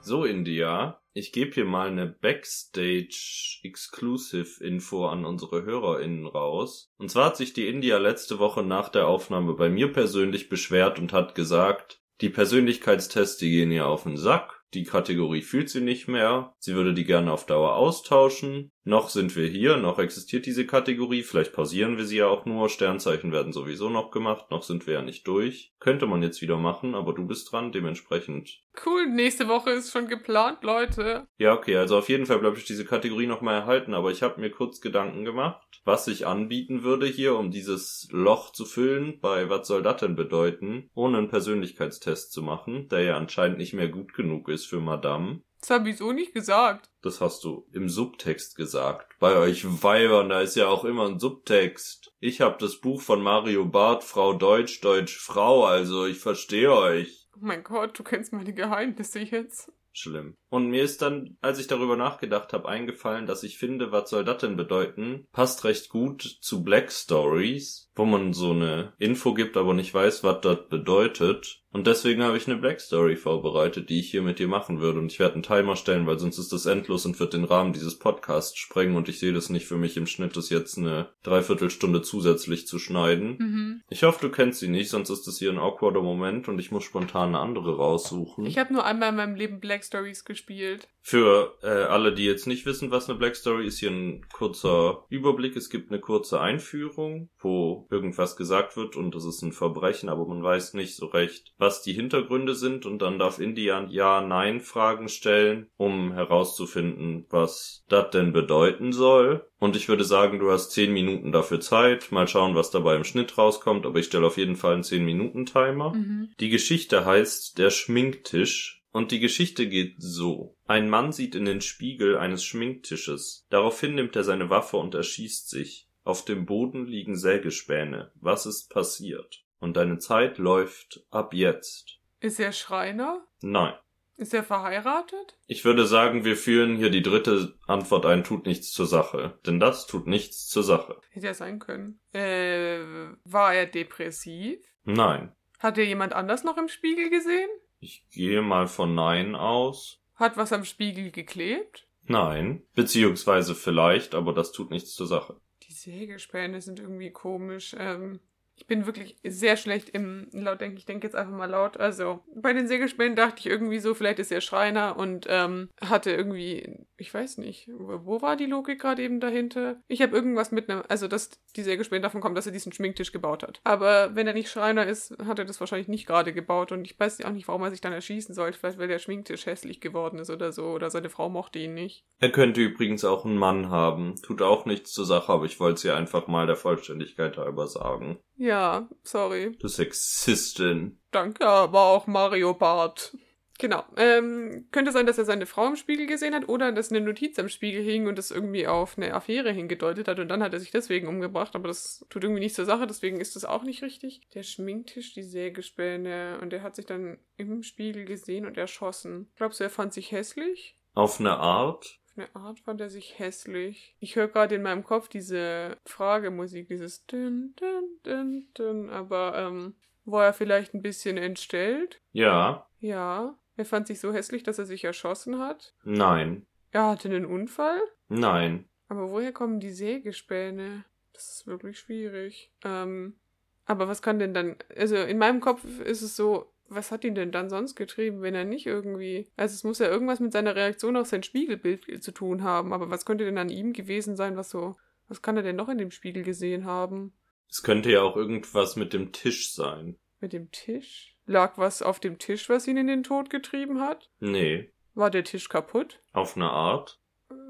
[0.00, 6.94] So, India, ich gebe hier mal eine Backstage-Exclusive-Info an unsere HörerInnen raus.
[6.98, 11.00] Und zwar hat sich die India letzte Woche nach der Aufnahme bei mir persönlich beschwert
[11.00, 14.60] und hat gesagt, die Persönlichkeitstests, die gehen ihr auf den Sack.
[14.74, 16.54] Die Kategorie fühlt sie nicht mehr.
[16.58, 18.70] Sie würde die gerne auf Dauer austauschen.
[18.84, 21.24] Noch sind wir hier, noch existiert diese Kategorie.
[21.24, 22.68] Vielleicht pausieren wir sie ja auch nur.
[22.68, 24.50] Sternzeichen werden sowieso noch gemacht.
[24.50, 25.72] Noch sind wir ja nicht durch.
[25.80, 27.72] Könnte man jetzt wieder machen, aber du bist dran.
[27.72, 31.26] Dementsprechend Cool, nächste Woche ist schon geplant, Leute.
[31.38, 34.40] Ja, okay, also auf jeden Fall bleibe ich diese Kategorie nochmal erhalten, aber ich habe
[34.40, 39.50] mir kurz Gedanken gemacht, was ich anbieten würde hier, um dieses Loch zu füllen, bei
[39.50, 43.88] was soll das denn bedeuten, ohne einen Persönlichkeitstest zu machen, der ja anscheinend nicht mehr
[43.88, 45.42] gut genug ist für Madame.
[45.60, 46.88] Das hab ich so nicht gesagt.
[47.02, 49.12] Das hast du im Subtext gesagt.
[49.20, 52.12] Bei euch Weibern, da ist ja auch immer ein Subtext.
[52.18, 57.28] Ich hab das Buch von Mario Barth, Frau Deutsch, Deutsch Frau, also ich verstehe euch.
[57.36, 59.72] Oh mein Gott, du kennst meine Geheimnisse jetzt.
[59.92, 60.36] Schlimm.
[60.48, 64.24] Und mir ist dann, als ich darüber nachgedacht habe, eingefallen, dass ich finde, was soll
[64.24, 65.26] das denn bedeuten?
[65.32, 70.22] Passt recht gut zu Black Stories, wo man so eine Info gibt, aber nicht weiß,
[70.22, 71.59] was das bedeutet.
[71.72, 74.98] Und deswegen habe ich eine Black Story vorbereitet, die ich hier mit dir machen würde.
[74.98, 77.72] Und ich werde einen Timer stellen, weil sonst ist das endlos und wird den Rahmen
[77.72, 78.96] dieses Podcasts sprengen.
[78.96, 82.80] Und ich sehe das nicht für mich im Schnitt, das jetzt eine Dreiviertelstunde zusätzlich zu
[82.80, 83.36] schneiden.
[83.38, 83.82] Mhm.
[83.88, 86.72] Ich hoffe, du kennst sie nicht, sonst ist das hier ein awkwarder Moment und ich
[86.72, 88.46] muss spontan eine andere raussuchen.
[88.46, 90.88] Ich habe nur einmal in meinem Leben Black Stories gespielt.
[91.02, 95.06] Für äh, alle, die jetzt nicht wissen, was eine Black Story ist, hier ein kurzer
[95.08, 95.56] Überblick.
[95.56, 100.26] Es gibt eine kurze Einführung, wo irgendwas gesagt wird und es ist ein Verbrechen, aber
[100.26, 105.68] man weiß nicht so recht, was die Hintergründe sind und dann darf India Ja-Nein-Fragen stellen,
[105.76, 109.46] um herauszufinden, was das denn bedeuten soll.
[109.58, 112.12] Und ich würde sagen, du hast 10 Minuten dafür Zeit.
[112.12, 115.94] Mal schauen, was dabei im Schnitt rauskommt, aber ich stelle auf jeden Fall einen 10-Minuten-Timer.
[115.94, 116.30] Mhm.
[116.40, 120.56] Die Geschichte heißt Der Schminktisch und die Geschichte geht so.
[120.66, 123.46] Ein Mann sieht in den Spiegel eines Schminktisches.
[123.50, 125.88] Daraufhin nimmt er seine Waffe und erschießt sich.
[126.02, 128.10] Auf dem Boden liegen Sägespäne.
[128.16, 129.44] Was ist passiert?
[129.58, 131.98] Und deine Zeit läuft ab jetzt.
[132.20, 133.26] Ist er Schreiner?
[133.42, 133.74] Nein.
[134.16, 135.38] Ist er verheiratet?
[135.46, 139.38] Ich würde sagen, wir führen hier die dritte Antwort ein, tut nichts zur Sache.
[139.46, 141.00] Denn das tut nichts zur Sache.
[141.10, 142.00] Hätte er sein können.
[142.12, 142.80] Äh,
[143.24, 144.58] war er depressiv?
[144.84, 145.34] Nein.
[145.58, 147.48] Hat er jemand anders noch im Spiegel gesehen?
[147.80, 150.00] Ich gehe mal von Nein aus.
[150.14, 151.88] Hat was am Spiegel geklebt?
[152.04, 152.62] Nein.
[152.74, 155.40] Beziehungsweise vielleicht, aber das tut nichts zur Sache.
[155.62, 157.74] Die Sägespäne sind irgendwie komisch.
[157.78, 158.20] Ähm,
[158.60, 160.76] Ich bin wirklich sehr schlecht im laut denken.
[160.76, 161.78] Ich denke jetzt einfach mal laut.
[161.78, 166.10] Also, bei den Sägespänen dachte ich irgendwie so, vielleicht ist er Schreiner und ähm, hatte
[166.10, 169.76] irgendwie, ich weiß nicht, wo war die Logik gerade eben dahinter?
[169.88, 173.12] Ich habe irgendwas mit einem, also dass die Sägespäne davon kommen, dass er diesen Schminktisch
[173.12, 173.60] gebaut hat.
[173.64, 177.00] Aber wenn er nicht Schreiner ist, hat er das wahrscheinlich nicht gerade gebaut und ich
[177.00, 178.58] weiß auch nicht, warum er sich dann erschießen sollte.
[178.58, 182.04] Vielleicht, weil der Schminktisch hässlich geworden ist oder so oder seine Frau mochte ihn nicht.
[182.18, 184.16] Er könnte übrigens auch einen Mann haben.
[184.22, 187.66] Tut auch nichts zur Sache, aber ich wollte es ihr einfach mal der Vollständigkeit halber
[187.66, 188.18] sagen.
[188.40, 189.52] Ja, sorry.
[189.60, 190.98] Du Sexistin.
[191.10, 193.14] Danke, aber auch Mario Bart.
[193.58, 193.84] Genau.
[193.98, 197.38] Ähm, könnte sein, dass er seine Frau im Spiegel gesehen hat oder dass eine Notiz
[197.38, 200.60] am Spiegel hing und das irgendwie auf eine Affäre hingedeutet hat und dann hat er
[200.60, 203.82] sich deswegen umgebracht, aber das tut irgendwie nicht zur Sache, deswegen ist das auch nicht
[203.82, 204.22] richtig.
[204.32, 209.30] Der Schminktisch, die Sägespäne und er hat sich dann im Spiegel gesehen und erschossen.
[209.36, 210.78] Glaubst du, er fand sich hässlich?
[210.94, 211.99] Auf eine Art?
[212.20, 213.96] Eine Art fand er sich hässlich.
[213.98, 219.74] Ich höre gerade in meinem Kopf diese Fragemusik, dieses dün, dün, dün, dün, aber ähm,
[220.04, 222.02] war er vielleicht ein bisschen entstellt?
[222.12, 222.66] Ja.
[222.78, 223.38] Ja.
[223.56, 225.74] Er fand sich so hässlich, dass er sich erschossen hat.
[225.82, 226.46] Nein.
[226.72, 227.80] Er hatte einen Unfall.
[228.08, 228.68] Nein.
[228.88, 230.84] Aber woher kommen die Sägespäne?
[231.14, 232.52] Das ist wirklich schwierig.
[232.64, 233.18] Ähm,
[233.64, 234.56] aber was kann denn dann.
[234.76, 238.34] Also in meinem Kopf ist es so, was hat ihn denn dann sonst getrieben, wenn
[238.34, 239.28] er nicht irgendwie.
[239.36, 242.72] Also es muss ja irgendwas mit seiner Reaktion auf sein Spiegelbild zu tun haben.
[242.72, 244.76] Aber was könnte denn an ihm gewesen sein, was so.
[245.08, 247.12] Was kann er denn noch in dem Spiegel gesehen haben?
[247.50, 249.98] Es könnte ja auch irgendwas mit dem Tisch sein.
[250.20, 251.16] Mit dem Tisch?
[251.26, 254.08] Lag was auf dem Tisch, was ihn in den Tod getrieben hat?
[254.20, 254.72] Nee.
[254.94, 256.00] War der Tisch kaputt?
[256.12, 257.00] Auf eine Art?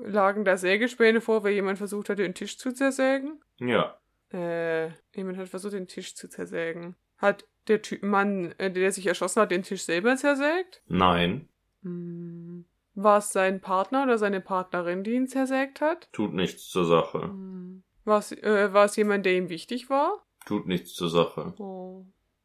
[0.03, 3.43] Lagen da Sägespäne vor, weil jemand versucht hat, den Tisch zu zersägen?
[3.59, 4.01] Ja.
[4.33, 6.97] Äh, jemand hat versucht, den Tisch zu zersägen.
[7.19, 10.83] Hat der Ty Mann, äh, der sich erschossen hat, den Tisch selber zersägt?
[10.87, 11.49] Nein.
[11.83, 12.67] Hm.
[12.95, 16.09] War es sein Partner oder seine Partnerin, die ihn zersägt hat?
[16.13, 17.23] Tut nichts zur Sache.
[17.23, 17.83] Hm.
[18.05, 20.27] War es, äh, war es jemand, der ihm wichtig war?
[20.45, 21.55] Tut nichts zur Sache.
[21.59, 22.05] Oh.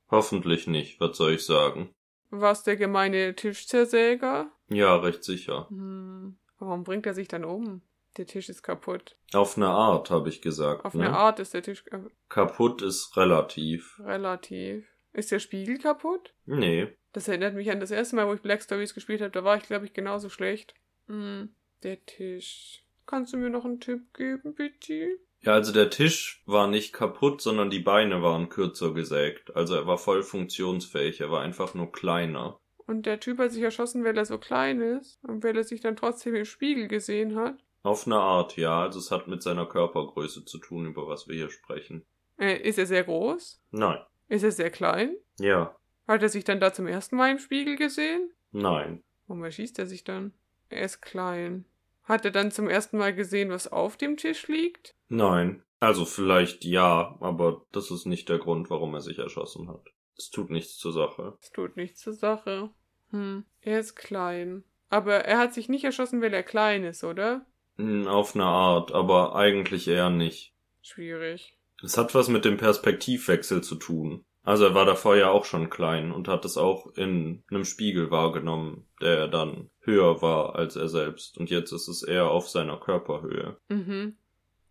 [0.10, 1.90] Hoffentlich nicht, was soll ich sagen?
[2.30, 4.52] War es der gemeine Tischzersäger?
[4.70, 5.68] Ja, recht sicher.
[5.70, 6.38] Hm.
[6.60, 7.82] Warum bringt er sich dann um?
[8.18, 9.18] Der Tisch ist kaputt.
[9.34, 10.86] Auf eine Art, habe ich gesagt.
[10.86, 11.08] Auf ne?
[11.08, 14.00] eine Art ist der Tisch äh, Kaputt ist relativ.
[14.00, 14.88] relativ.
[15.16, 16.34] Ist der Spiegel kaputt?
[16.46, 16.90] Nee.
[17.14, 19.32] Das erinnert mich an das erste Mal, wo ich Black Stories gespielt habe.
[19.32, 20.74] Da war ich, glaube ich, genauso schlecht.
[21.08, 22.84] Hm, der Tisch.
[23.06, 25.18] Kannst du mir noch einen Tipp geben, bitte?
[25.42, 29.56] Ja, also der Tisch war nicht kaputt, sondern die Beine waren kürzer gesägt.
[29.56, 32.60] Also er war voll funktionsfähig, er war einfach nur kleiner.
[32.86, 35.80] Und der Typ hat sich erschossen, weil er so klein ist und weil er sich
[35.80, 37.56] dann trotzdem im Spiegel gesehen hat.
[37.84, 38.82] Auf eine Art, ja.
[38.82, 42.06] Also es hat mit seiner Körpergröße zu tun, über was wir hier sprechen.
[42.38, 43.62] Äh, ist er sehr groß?
[43.72, 44.00] Nein.
[44.28, 45.16] Ist er sehr klein?
[45.40, 45.76] Ja.
[46.08, 48.32] Hat er sich dann da zum ersten Mal im Spiegel gesehen?
[48.52, 49.04] Nein.
[49.28, 50.34] Warum erschießt er sich dann?
[50.70, 51.66] Er ist klein.
[52.04, 54.96] Hat er dann zum ersten Mal gesehen, was auf dem Tisch liegt?
[55.10, 55.64] Nein.
[55.80, 59.86] Also vielleicht ja, aber das ist nicht der Grund, warum er sich erschossen hat.
[60.18, 61.38] Es tut nichts zur Sache.
[61.42, 62.70] Das tut nichts zur Sache.
[63.12, 64.64] Hm, er ist klein.
[64.90, 67.46] Aber er hat sich nicht erschossen, weil er klein ist, oder?
[67.78, 70.54] Hm, Auf eine Art, aber eigentlich eher nicht.
[70.82, 71.58] Schwierig.
[71.86, 74.26] Es hat was mit dem Perspektivwechsel zu tun.
[74.44, 78.12] Also er war davor ja auch schon klein und hat es auch in einem Spiegel
[78.12, 81.38] wahrgenommen, der dann höher war als er selbst.
[81.38, 83.58] Und jetzt ist es eher auf seiner Körperhöhe.
[83.70, 84.18] Mhm.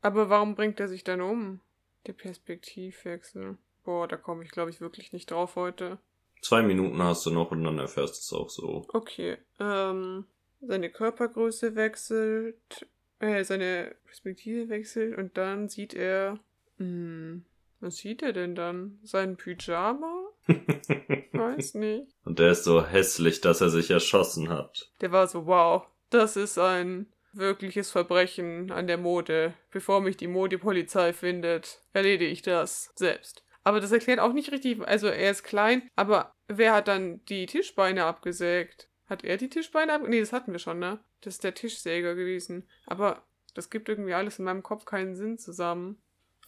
[0.01, 1.61] Aber warum bringt er sich dann um?
[2.07, 3.59] Der Perspektivwechsel.
[3.85, 5.99] Boah, da komme ich, glaube ich, wirklich nicht drauf heute.
[6.41, 8.87] Zwei Minuten hast du noch und dann erfährst du es auch so.
[8.93, 9.39] Okay.
[9.59, 10.27] Ähm,
[10.61, 12.87] seine Körpergröße wechselt,
[13.19, 16.39] äh, seine Perspektive wechselt und dann sieht er.
[16.79, 17.45] Hm,
[17.81, 18.99] was sieht er denn dann?
[19.03, 20.29] Sein Pyjama?
[21.33, 22.13] Weiß nicht.
[22.25, 24.91] und der ist so hässlich, dass er sich erschossen hat.
[25.01, 29.55] Der war so, wow, das ist ein wirkliches Verbrechen an der Mode.
[29.71, 33.45] Bevor mich die Modepolizei findet, erledige ich das selbst.
[33.65, 37.47] Aber das erklärt auch nicht richtig, also er ist klein, aber wer hat dann die
[37.47, 38.89] Tischbeine abgesägt?
[39.07, 40.11] Hat er die Tischbeine abgesägt?
[40.11, 41.01] Nee, das hatten wir schon, ne?
[41.23, 42.69] Das ist der Tischsäger gewesen.
[42.87, 45.99] Aber das gibt irgendwie alles in meinem Kopf keinen Sinn zusammen.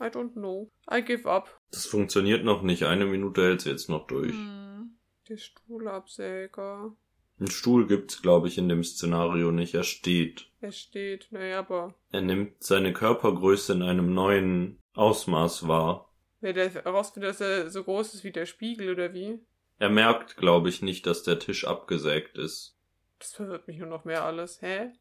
[0.00, 0.70] I don't know.
[0.90, 1.60] I give up.
[1.70, 2.84] Das funktioniert noch nicht.
[2.84, 4.32] Eine Minute hält sie jetzt noch durch.
[4.32, 4.96] Hm.
[5.28, 6.94] Der Stuhlabsäger.
[7.38, 9.74] Einen Stuhl gibt's, glaube ich, in dem Szenario nicht.
[9.74, 10.50] Er steht.
[10.60, 16.12] Er steht, naja, aber Er nimmt seine Körpergröße in einem neuen Ausmaß wahr.
[16.40, 19.38] wer der herausfindet, dass er so groß ist wie der Spiegel oder wie?
[19.78, 22.78] Er merkt, glaube ich, nicht, dass der Tisch abgesägt ist.
[23.18, 24.62] Das verwirrt mich nur noch mehr alles.
[24.62, 24.92] Hä?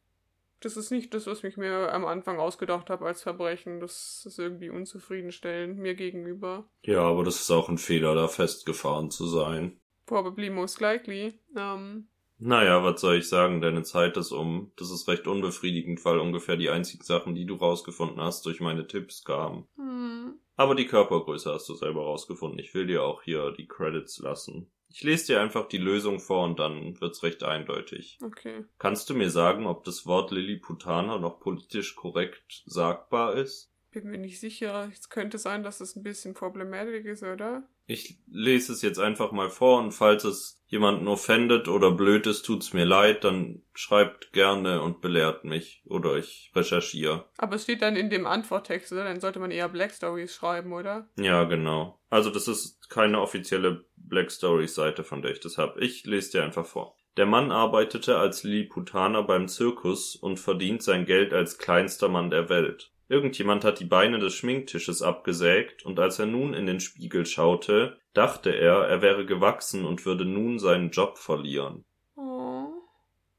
[0.62, 3.80] Das ist nicht das, was ich mir am Anfang ausgedacht habe als Verbrechen.
[3.80, 6.68] Das ist irgendwie unzufriedenstellend mir gegenüber.
[6.84, 9.80] Ja, aber das ist auch ein Fehler, da festgefahren zu sein.
[10.06, 11.40] Probably most likely.
[11.56, 14.72] Ähm, Naja, was soll ich sagen, deine Zeit ist um.
[14.78, 18.88] Das ist recht unbefriedigend, weil ungefähr die einzigen Sachen, die du rausgefunden hast, durch meine
[18.88, 19.68] Tipps kamen.
[19.76, 22.60] hm, Aber die Körpergröße hast du selber rausgefunden.
[22.60, 24.72] Ich will dir auch hier die Credits lassen.
[24.98, 28.18] Ich lese dir einfach die Lösung vor und dann wird's recht eindeutig.
[28.24, 28.64] Okay.
[28.80, 33.74] Kannst du mir sagen, ob das Wort Lilliputaner noch politisch korrekt sagbar ist?
[33.92, 34.90] Bin mir nicht sicher.
[34.94, 37.68] Es könnte sein, dass es ein bisschen problematisch ist, oder?
[37.88, 42.44] Ich lese es jetzt einfach mal vor und falls es jemanden offendet oder blöd ist,
[42.44, 47.30] tut's mir leid, dann schreibt gerne und belehrt mich oder ich recherchiere.
[47.38, 49.04] Aber es steht dann in dem Antworttext, oder?
[49.04, 51.08] Dann sollte man eher Black Stories schreiben, oder?
[51.18, 52.00] Ja, genau.
[52.10, 55.78] Also das ist keine offizielle Black Stories Seite, von der ich das hab.
[55.78, 56.96] Ich lese dir einfach vor.
[57.18, 62.50] Der Mann arbeitete als Lilliputaner beim Zirkus und verdient sein Geld als kleinster Mann der
[62.50, 62.92] Welt.
[63.08, 68.00] Irgendjemand hat die Beine des Schminktisches abgesägt, und als er nun in den Spiegel schaute,
[68.14, 71.86] dachte er, er wäre gewachsen und würde nun seinen Job verlieren.
[72.16, 72.74] Oh.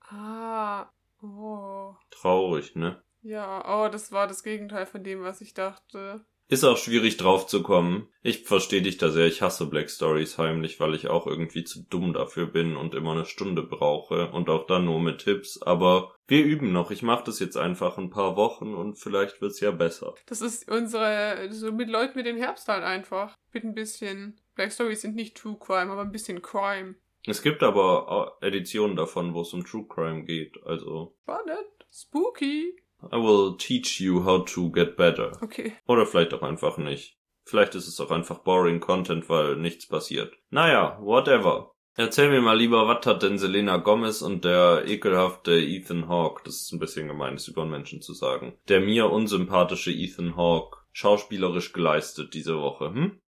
[0.08, 0.86] Ah.
[1.20, 1.94] Oh.
[2.10, 3.02] Traurig, ne?
[3.22, 6.24] Ja, oh, das war das Gegenteil von dem, was ich dachte.
[6.48, 8.08] Ist auch schwierig drauf zu kommen.
[8.22, 9.26] Ich verstehe dich da sehr.
[9.26, 13.12] Ich hasse Black Stories heimlich, weil ich auch irgendwie zu dumm dafür bin und immer
[13.12, 15.60] eine Stunde brauche und auch dann nur mit Tipps.
[15.60, 16.92] Aber wir üben noch.
[16.92, 20.14] Ich mache das jetzt einfach ein paar Wochen und vielleicht wird's ja besser.
[20.26, 23.36] Das ist unsere, so mit Leuten mit dem Herbst halt einfach.
[23.52, 24.40] Mit ein bisschen.
[24.54, 26.94] Black Stories sind nicht True Crime, aber ein bisschen Crime.
[27.26, 30.62] Es gibt aber auch Editionen davon, wo es um True Crime geht.
[30.64, 31.66] Also, Spannend.
[31.92, 32.76] Spooky.
[33.02, 35.32] I will teach you how to get better.
[35.42, 35.74] Okay.
[35.86, 37.18] Oder vielleicht auch einfach nicht.
[37.44, 40.34] Vielleicht ist es auch einfach boring Content, weil nichts passiert.
[40.50, 41.72] Naja, whatever.
[41.98, 46.56] Erzähl mir mal lieber, was hat denn Selena Gomez und der ekelhafte Ethan Hawke, das
[46.56, 50.78] ist ein bisschen gemein, das über einen Menschen zu sagen, der mir unsympathische Ethan Hawke
[50.92, 53.20] schauspielerisch geleistet diese Woche, hm?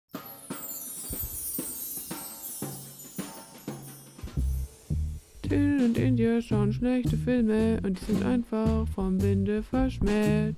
[5.47, 10.57] Till und India schauen schlechte Filme und die sind einfach vom Winde verschmäht.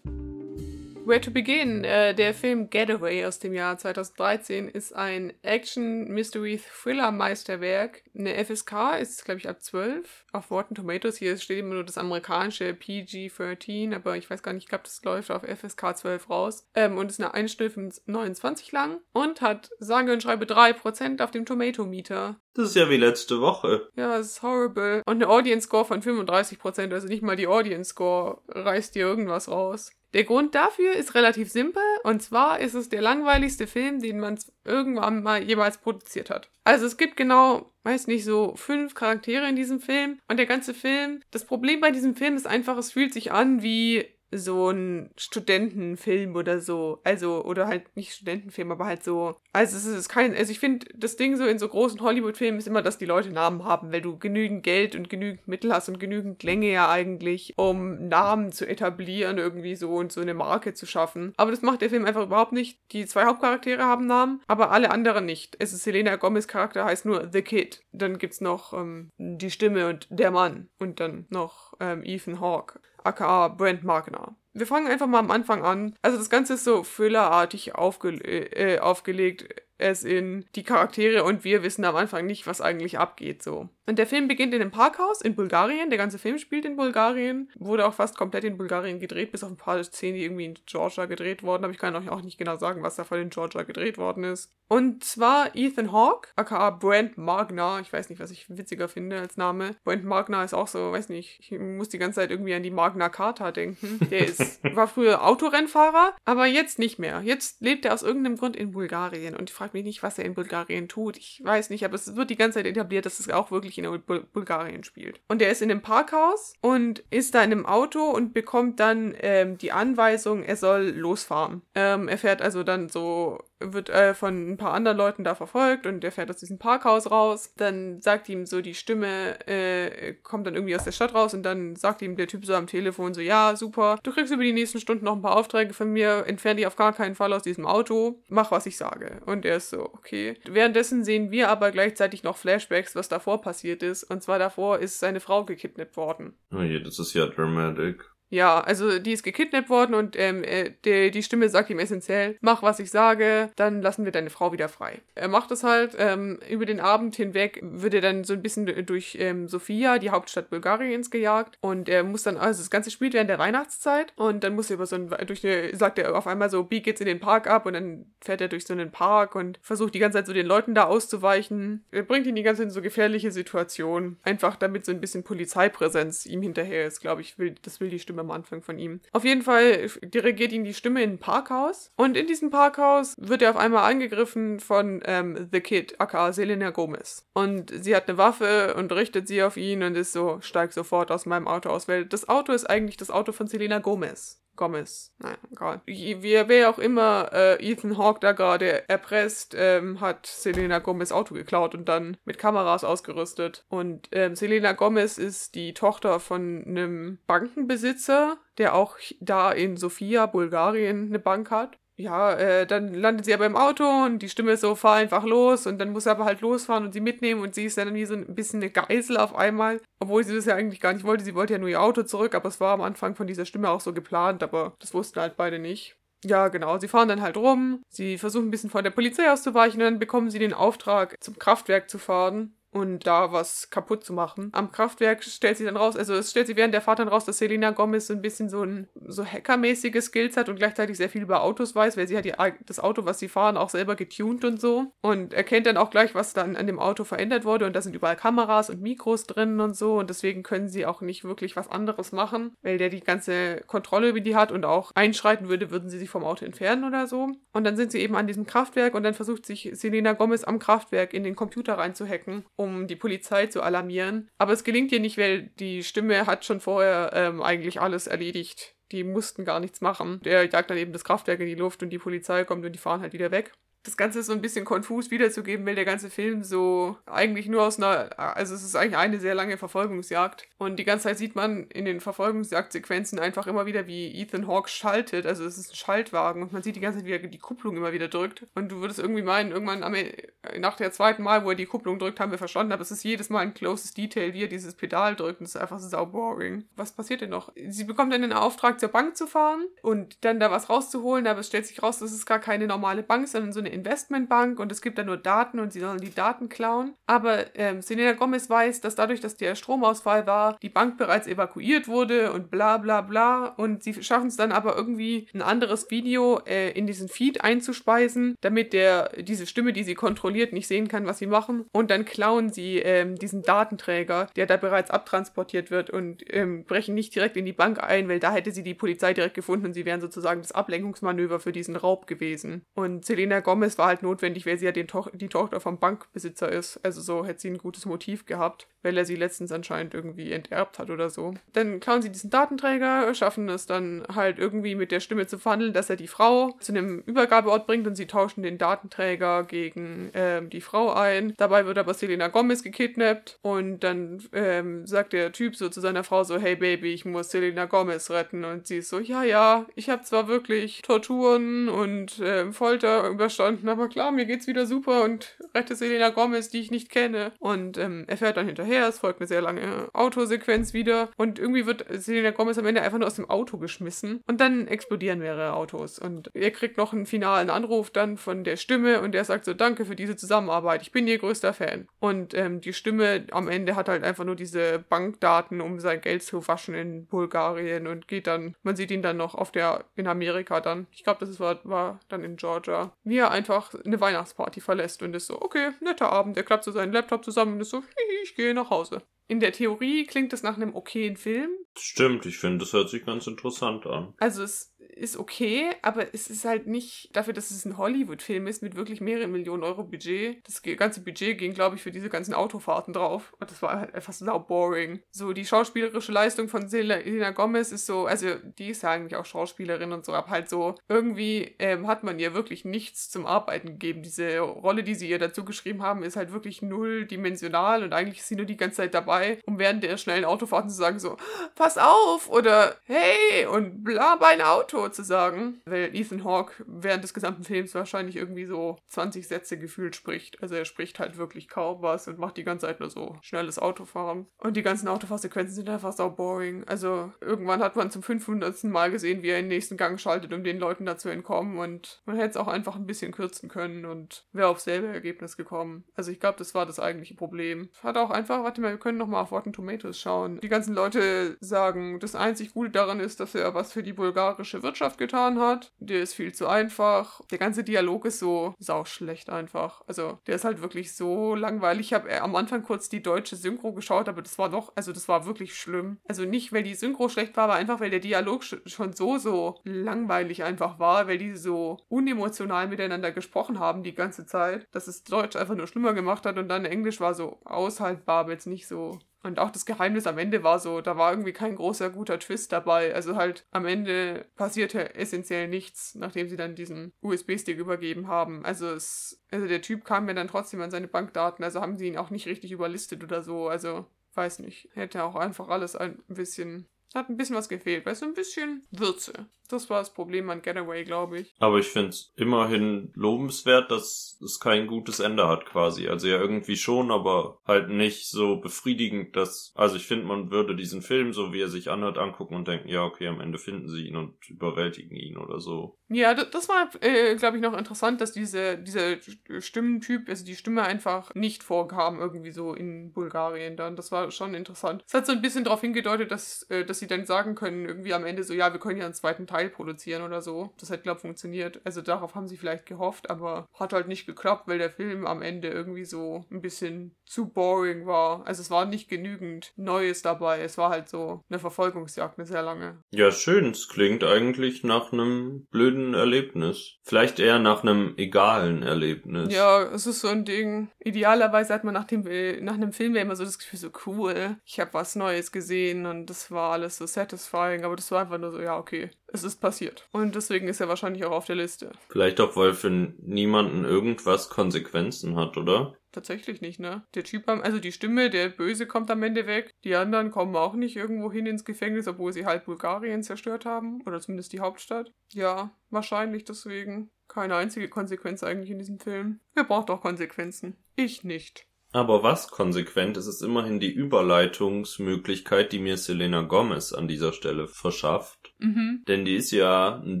[1.08, 8.02] Where to Begin, äh, der Film Getaway aus dem Jahr 2013, ist ein Action-Mystery-Thriller-Meisterwerk.
[8.14, 11.16] Eine FSK ist, glaube ich, ab 12 auf Rotten Tomatoes.
[11.16, 15.02] Hier steht immer nur das amerikanische PG-13, aber ich weiß gar nicht, ich glaube, das
[15.02, 16.68] läuft auf FSK 12 raus.
[16.74, 21.30] Ähm, und ist eine 1 Stunde 29 lang und hat sage und schreibe 3% auf
[21.30, 22.38] dem Tomato-Meter.
[22.52, 23.88] Das ist ja wie letzte Woche.
[23.96, 25.00] Ja, es ist horrible.
[25.06, 29.90] Und eine Audience-Score von 35%, also nicht mal die Audience-Score reißt dir irgendwas raus.
[30.14, 34.38] Der Grund dafür ist relativ simpel und zwar ist es der langweiligste Film, den man
[34.64, 36.50] irgendwann mal jemals produziert hat.
[36.64, 40.72] Also es gibt genau, weiß nicht, so fünf Charaktere in diesem Film und der ganze
[40.72, 45.10] Film, das Problem bei diesem Film ist einfach, es fühlt sich an wie so ein
[45.16, 47.00] Studentenfilm oder so.
[47.04, 49.36] Also, oder halt nicht Studentenfilm, aber halt so.
[49.52, 50.34] Also, es ist kein.
[50.34, 53.30] Also, ich finde, das Ding so in so großen Hollywood-Filmen ist immer, dass die Leute
[53.30, 57.54] Namen haben, weil du genügend Geld und genügend Mittel hast und genügend Länge ja eigentlich,
[57.56, 61.32] um Namen zu etablieren, irgendwie so und so eine Marke zu schaffen.
[61.36, 62.78] Aber das macht der Film einfach überhaupt nicht.
[62.92, 65.56] Die zwei Hauptcharaktere haben Namen, aber alle anderen nicht.
[65.58, 67.82] Es ist Selena Gomez Charakter heißt nur The Kid.
[67.92, 70.68] Dann gibt's noch ähm, die Stimme und der Mann.
[70.78, 74.34] Und dann noch ähm, Ethan Hawke aka Brent Magner.
[74.52, 75.94] Wir fangen einfach mal am Anfang an.
[76.02, 81.62] Also das Ganze ist so thrillerartig aufge äh, aufgelegt, es in die Charaktere und wir
[81.62, 83.68] wissen am Anfang nicht, was eigentlich abgeht so.
[83.88, 85.88] Und der Film beginnt in einem Parkhaus in Bulgarien.
[85.88, 87.48] Der ganze Film spielt in Bulgarien.
[87.54, 90.58] Wurde auch fast komplett in Bulgarien gedreht, bis auf ein paar Szenen, die irgendwie in
[90.66, 91.64] Georgia gedreht wurden.
[91.64, 94.52] Aber ich kann euch auch nicht genau sagen, was davon in Georgia gedreht worden ist.
[94.68, 97.78] Und zwar Ethan Hawke, aka Brent Magner.
[97.80, 99.74] Ich weiß nicht, was ich witziger finde als Name.
[99.84, 102.70] Brent Magner ist auch so, weiß nicht, ich muss die ganze Zeit irgendwie an die
[102.70, 104.00] Magna Carta denken.
[104.10, 104.37] Der ist,
[104.74, 107.20] war früher Autorennfahrer, aber jetzt nicht mehr.
[107.22, 109.36] Jetzt lebt er aus irgendeinem Grund in Bulgarien.
[109.36, 111.16] Und ich frage mich nicht, was er in Bulgarien tut.
[111.16, 114.02] Ich weiß nicht, aber es wird die ganze Zeit etabliert, dass es auch wirklich in
[114.06, 115.20] Bul Bulgarien spielt.
[115.28, 119.14] Und er ist in einem Parkhaus und ist da in einem Auto und bekommt dann
[119.20, 121.62] ähm, die Anweisung, er soll losfahren.
[121.74, 125.86] Ähm, er fährt also dann so wird äh, von ein paar anderen Leuten da verfolgt
[125.86, 127.52] und er fährt aus diesem Parkhaus raus.
[127.56, 131.42] Dann sagt ihm so die Stimme, äh, kommt dann irgendwie aus der Stadt raus und
[131.42, 134.52] dann sagt ihm der Typ so am Telefon so, ja, super, du kriegst über die
[134.52, 137.42] nächsten Stunden noch ein paar Aufträge von mir, entferne dich auf gar keinen Fall aus
[137.42, 139.20] diesem Auto, mach, was ich sage.
[139.26, 140.36] Und er ist so, okay.
[140.48, 144.04] Währenddessen sehen wir aber gleichzeitig noch Flashbacks, was davor passiert ist.
[144.04, 146.34] Und zwar davor ist seine Frau gekidnappt worden.
[146.52, 148.04] Oh je, das ist ja dramatic.
[148.30, 152.36] Ja, also die ist gekidnappt worden und ähm, äh, die, die Stimme sagt ihm essentiell,
[152.40, 155.00] mach was ich sage, dann lassen wir deine Frau wieder frei.
[155.14, 158.66] Er macht es halt, ähm, über den Abend hinweg wird er dann so ein bisschen
[158.84, 163.14] durch ähm, Sofia, die Hauptstadt Bulgariens, gejagt und er muss dann, also das Ganze spielt
[163.14, 166.26] während der Weihnachtszeit und dann muss er über so ein, durch eine, sagt er auf
[166.26, 168.90] einmal so, bieg jetzt in den Park ab und dann fährt er durch so einen
[168.90, 171.84] Park und versucht die ganze Zeit so den Leuten da auszuweichen.
[171.90, 175.24] Er bringt ihn die ganze Zeit in so gefährliche Situationen, einfach damit so ein bisschen
[175.24, 178.78] Polizeipräsenz ihm hinterher ist, glaube ich, will, das will die Stimme Stimme am Anfang von
[178.78, 179.00] ihm.
[179.12, 181.92] Auf jeden Fall dirigiert ihn die Stimme in ein Parkhaus.
[181.96, 186.70] Und in diesem Parkhaus wird er auf einmal angegriffen von ähm, The Kid, aka Selena
[186.70, 187.26] Gomez.
[187.34, 191.10] Und sie hat eine Waffe und richtet sie auf ihn und ist so, steig sofort
[191.10, 194.42] aus meinem Auto aus, weil das Auto ist eigentlich das Auto von Selena Gomez.
[194.58, 195.14] Gomez.
[195.18, 195.80] Naja, egal.
[195.86, 201.34] Wie, wer auch immer äh, Ethan Hawke da gerade erpresst, ähm, hat Selena Gomez Auto
[201.34, 203.64] geklaut und dann mit Kameras ausgerüstet.
[203.70, 210.26] Und ähm, Selena Gomez ist die Tochter von einem Bankenbesitzer, der auch da in Sofia,
[210.26, 214.52] Bulgarien, eine Bank hat ja, äh, dann landet sie aber im Auto und die Stimme
[214.52, 217.42] ist so, fahr einfach los und dann muss er aber halt losfahren und sie mitnehmen
[217.42, 220.44] und sie ist dann wie so ein bisschen eine Geisel auf einmal, obwohl sie das
[220.44, 221.24] ja eigentlich gar nicht wollte.
[221.24, 223.70] Sie wollte ja nur ihr Auto zurück, aber es war am Anfang von dieser Stimme
[223.70, 225.96] auch so geplant, aber das wussten halt beide nicht.
[226.24, 226.78] Ja, genau.
[226.78, 227.82] Sie fahren dann halt rum.
[227.88, 231.38] Sie versuchen ein bisschen von der Polizei auszuweichen und dann bekommen sie den Auftrag, zum
[231.38, 234.50] Kraftwerk zu fahren und da was kaputt zu machen.
[234.52, 237.24] Am Kraftwerk stellt sich dann raus, also es stellt sich während der Fahrt dann raus,
[237.24, 241.08] dass Selena Gomez so ein bisschen so ein so hackermäßige Skills hat und gleichzeitig sehr
[241.08, 242.34] viel über Autos weiß, weil sie hat die,
[242.66, 246.14] das Auto, was sie fahren, auch selber getuned und so und erkennt dann auch gleich,
[246.14, 249.60] was dann an dem Auto verändert wurde und da sind überall Kameras und Mikros drin
[249.60, 253.00] und so und deswegen können sie auch nicht wirklich was anderes machen, weil der die
[253.00, 256.84] ganze Kontrolle über die hat und auch einschreiten würde, würden sie sich vom Auto entfernen
[256.84, 257.30] oder so.
[257.52, 260.58] Und dann sind sie eben an diesem Kraftwerk und dann versucht sich Selena Gomez am
[260.58, 264.28] Kraftwerk in den Computer reinzuhacken um die Polizei zu alarmieren.
[264.38, 268.74] Aber es gelingt ihr nicht, weil die Stimme hat schon vorher ähm, eigentlich alles erledigt.
[268.92, 270.20] Die mussten gar nichts machen.
[270.24, 272.78] Der jagt dann eben das Kraftwerk in die Luft und die Polizei kommt und die
[272.78, 273.52] fahren halt wieder weg
[273.82, 277.78] das Ganze so ein bisschen konfus wiederzugeben, weil der ganze Film so eigentlich nur aus
[277.78, 280.46] einer, also es ist eigentlich eine sehr lange Verfolgungsjagd.
[280.58, 284.68] Und die ganze Zeit sieht man in den Verfolgungsjagdsequenzen einfach immer wieder, wie Ethan Hawke
[284.68, 285.26] schaltet.
[285.26, 287.76] Also es ist ein Schaltwagen und man sieht die ganze Zeit, wie er die Kupplung
[287.76, 288.46] immer wieder drückt.
[288.54, 290.12] Und du würdest irgendwie meinen, irgendwann am, e,
[290.58, 293.04] nach der zweiten Mal, wo er die Kupplung drückt, haben wir verstanden, aber es ist
[293.04, 295.40] jedes Mal ein closes Detail, wie er dieses Pedal drückt.
[295.40, 296.64] Und es ist einfach sau boring.
[296.76, 297.52] Was passiert denn noch?
[297.68, 301.40] Sie bekommt dann den Auftrag, zur Bank zu fahren und dann da was rauszuholen, aber
[301.40, 304.72] es stellt sich raus, das ist gar keine normale Bank, sondern so eine Investmentbank und
[304.72, 306.94] es gibt da nur Daten und sie sollen die Daten klauen.
[307.06, 311.88] Aber ähm, Selena Gomez weiß, dass dadurch, dass der Stromausfall war, die Bank bereits evakuiert
[311.88, 313.46] wurde und bla bla bla.
[313.46, 318.34] Und sie schaffen es dann aber irgendwie ein anderes Video äh, in diesen Feed einzuspeisen,
[318.40, 321.64] damit der diese Stimme, die sie kontrolliert, nicht sehen kann, was sie machen.
[321.72, 326.94] Und dann klauen sie ähm, diesen Datenträger, der da bereits abtransportiert wird und ähm, brechen
[326.94, 329.74] nicht direkt in die Bank ein, weil da hätte sie die Polizei direkt gefunden und
[329.74, 332.62] sie wären sozusagen das Ablenkungsmanöver für diesen Raub gewesen.
[332.74, 336.50] Und Selena Gomez es war halt notwendig, weil sie ja to die Tochter vom Bankbesitzer
[336.50, 336.80] ist.
[336.82, 340.78] Also so hätte sie ein gutes Motiv gehabt, weil er sie letztens anscheinend irgendwie enterbt
[340.78, 341.34] hat oder so.
[341.52, 345.72] Dann klauen sie diesen Datenträger, schaffen es dann halt irgendwie mit der Stimme zu verhandeln,
[345.72, 350.50] dass er die Frau zu einem Übergabeort bringt und sie tauschen den Datenträger gegen ähm,
[350.50, 351.34] die Frau ein.
[351.36, 356.04] Dabei wird aber Selena Gomez gekidnappt und dann ähm, sagt der Typ so zu seiner
[356.04, 358.44] Frau so, hey Baby, ich muss Selena Gomez retten.
[358.44, 363.47] Und sie ist so, ja, ja, ich habe zwar wirklich Torturen und äh, Folter überstanden,
[363.48, 367.32] verstanden, aber klar, mir geht's wieder super und rette Selena Gomez, die ich nicht kenne.
[367.38, 371.66] Und ähm, er fährt dann hinterher, es folgt eine sehr lange Autosequenz wieder und irgendwie
[371.66, 375.54] wird Selena Gomez am Ende einfach nur aus dem Auto geschmissen und dann explodieren mehrere
[375.54, 379.44] Autos und er kriegt noch einen finalen Anruf dann von der Stimme und der sagt
[379.44, 381.88] so, danke für diese Zusammenarbeit, ich bin ihr größter Fan.
[382.00, 386.22] Und ähm, die Stimme am Ende hat halt einfach nur diese Bankdaten, um sein Geld
[386.22, 390.06] zu waschen in Bulgarien und geht dann, man sieht ihn dann noch auf der, in
[390.06, 394.60] Amerika dann, ich glaube, das war, war dann in Georgia, wie er einfach eine Weihnachtsparty
[394.60, 396.36] verlässt und ist so, okay, netter Abend.
[396.36, 397.82] Er klappt so seinen Laptop zusammen und ist so,
[398.22, 399.02] ich gehe nach Hause.
[399.28, 401.50] In der Theorie klingt das nach einem okayen Film.
[401.76, 404.14] Stimmt, ich finde, das hört sich ganz interessant an.
[404.18, 408.62] Also es ist okay, aber es ist halt nicht dafür, dass es ein Hollywood-Film ist
[408.62, 410.46] mit wirklich mehreren Millionen Euro Budget.
[410.46, 413.34] Das ganze Budget ging, glaube ich, für diese ganzen Autofahrten drauf.
[413.38, 415.00] Und das war halt einfach so boring.
[415.10, 419.24] So, die schauspielerische Leistung von Selena Gomez ist so, also die ist ja eigentlich auch
[419.24, 423.68] Schauspielerin und so, aber halt so, irgendwie ähm, hat man ihr wirklich nichts zum Arbeiten
[423.68, 424.02] gegeben.
[424.02, 428.28] Diese Rolle, die sie ihr dazu geschrieben haben, ist halt wirklich nulldimensional und eigentlich ist
[428.28, 431.16] sie nur die ganze Zeit dabei, um während der schnellen Autofahrten zu sagen so,
[431.54, 437.44] pass auf oder hey und bla bein Auto sozusagen, weil Ethan Hawke während des gesamten
[437.44, 440.42] Films wahrscheinlich irgendwie so 20 Sätze gefühlt spricht.
[440.42, 443.58] Also er spricht halt wirklich kaum was und macht die ganze Zeit nur so schnelles
[443.58, 444.26] Autofahren.
[444.38, 446.64] Und die ganzen Autofahrsequenzen sind einfach so boring.
[446.66, 448.64] Also irgendwann hat man zum 500.
[448.64, 452.02] Mal gesehen, wie er in den nächsten Gang schaltet, um den Leuten dazu entkommen und
[452.06, 455.84] man hätte es auch einfach ein bisschen kürzen können und wäre aufs selbe Ergebnis gekommen.
[455.94, 457.68] Also ich glaube, das war das eigentliche Problem.
[457.82, 460.40] Hat auch einfach, warte mal, wir können noch mal auf Rotten Tomatoes schauen.
[460.40, 464.62] Die ganzen Leute sagen, das einzig Gute daran ist, dass er was für die bulgarische
[464.68, 465.72] Wirtschaft getan hat.
[465.78, 467.22] Der ist viel zu einfach.
[467.30, 469.82] Der ganze Dialog ist so sauschlecht einfach.
[469.86, 471.86] Also, der ist halt wirklich so langweilig.
[471.86, 475.08] Ich habe am Anfang kurz die deutsche Synchro geschaut, aber das war doch, also das
[475.08, 475.98] war wirklich schlimm.
[476.06, 479.58] Also nicht, weil die Synchro schlecht war, aber einfach, weil der Dialog schon so, so
[479.64, 485.02] langweilig einfach war, weil die so unemotional miteinander gesprochen haben die ganze Zeit, dass es
[485.02, 488.68] Deutsch einfach nur schlimmer gemacht hat und dann Englisch war so aushaltbar, aber jetzt nicht
[488.68, 492.18] so und auch das Geheimnis am Ende war so, da war irgendwie kein großer guter
[492.18, 492.94] Twist dabei.
[492.94, 498.44] Also halt am Ende passierte essentiell nichts, nachdem sie dann diesen USB-Stick übergeben haben.
[498.44, 501.88] Also es, also der Typ kam mir dann trotzdem an seine Bankdaten, also haben sie
[501.88, 503.48] ihn auch nicht richtig überlistet oder so.
[503.48, 508.02] Also weiß nicht, hätte auch einfach alles ein bisschen hat ein bisschen was gefehlt, weißt
[508.02, 509.28] du, ein bisschen Würze.
[509.48, 511.34] Das war das Problem an Getaway, glaube ich.
[511.38, 515.88] Aber ich finde es immerhin lobenswert, dass es kein gutes Ende hat quasi.
[515.88, 519.52] Also ja irgendwie schon, aber halt nicht so befriedigend, dass...
[519.54, 522.68] Also ich finde, man würde diesen Film, so wie er sich anhört, angucken und denken,
[522.68, 525.77] ja, okay, am Ende finden sie ihn und überwältigen ihn oder so.
[525.88, 528.96] Ja, das war, äh, glaube ich, noch interessant, dass diese, dieser
[529.40, 533.76] Stimmentyp, also die Stimme einfach nicht vorkam irgendwie so in Bulgarien dann.
[533.76, 534.84] Das war schon interessant.
[534.86, 537.94] Es hat so ein bisschen darauf hingedeutet, dass, äh, dass sie dann sagen können, irgendwie
[537.94, 540.52] am Ende so, ja, wir können ja einen zweiten Teil produzieren oder so.
[540.60, 541.60] Das hat, glaube ich, funktioniert.
[541.64, 545.22] Also darauf haben sie vielleicht gehofft, aber hat halt nicht geklappt, weil der Film am
[545.22, 548.26] Ende irgendwie so ein bisschen zu boring war.
[548.26, 550.42] Also es war nicht genügend Neues dabei.
[550.42, 552.82] Es war halt so eine Verfolgungsjagd, eine sehr lange.
[552.90, 553.52] Ja, schön.
[553.52, 556.74] Es klingt eigentlich nach einem blöden Erlebnis.
[556.82, 559.32] Vielleicht eher nach einem egalen Erlebnis.
[559.32, 560.68] Ja, es ist so ein Ding.
[560.80, 562.02] Idealerweise hat man nach, dem,
[562.44, 565.86] nach einem Film ja immer so das Gefühl, so cool, ich habe was Neues gesehen
[565.86, 569.24] und das war alles so satisfying, aber das war einfach nur so, ja, okay, es
[569.24, 569.86] ist passiert.
[569.92, 571.72] Und deswegen ist er wahrscheinlich auch auf der Liste.
[571.88, 575.74] Vielleicht auch, weil für niemanden irgendwas Konsequenzen hat, oder?
[575.98, 576.84] Tatsächlich nicht, ne?
[576.94, 579.52] Der Typ, also die Stimme, der Böse kommt am Ende weg.
[579.64, 583.82] Die anderen kommen auch nicht irgendwo hin ins Gefängnis, obwohl sie halb Bulgarien zerstört haben.
[583.84, 584.92] Oder zumindest die Hauptstadt.
[585.12, 586.92] Ja, wahrscheinlich deswegen.
[587.08, 589.18] Keine einzige Konsequenz eigentlich in diesem Film.
[589.34, 590.56] Wer braucht auch Konsequenzen?
[590.76, 591.46] Ich nicht.
[591.72, 597.48] Aber was konsequent ist, ist immerhin die Überleitungsmöglichkeit, die mir Selena Gomez an dieser Stelle
[597.48, 598.34] verschafft.
[598.38, 598.84] Mhm.
[598.86, 600.00] Denn die ist ja ein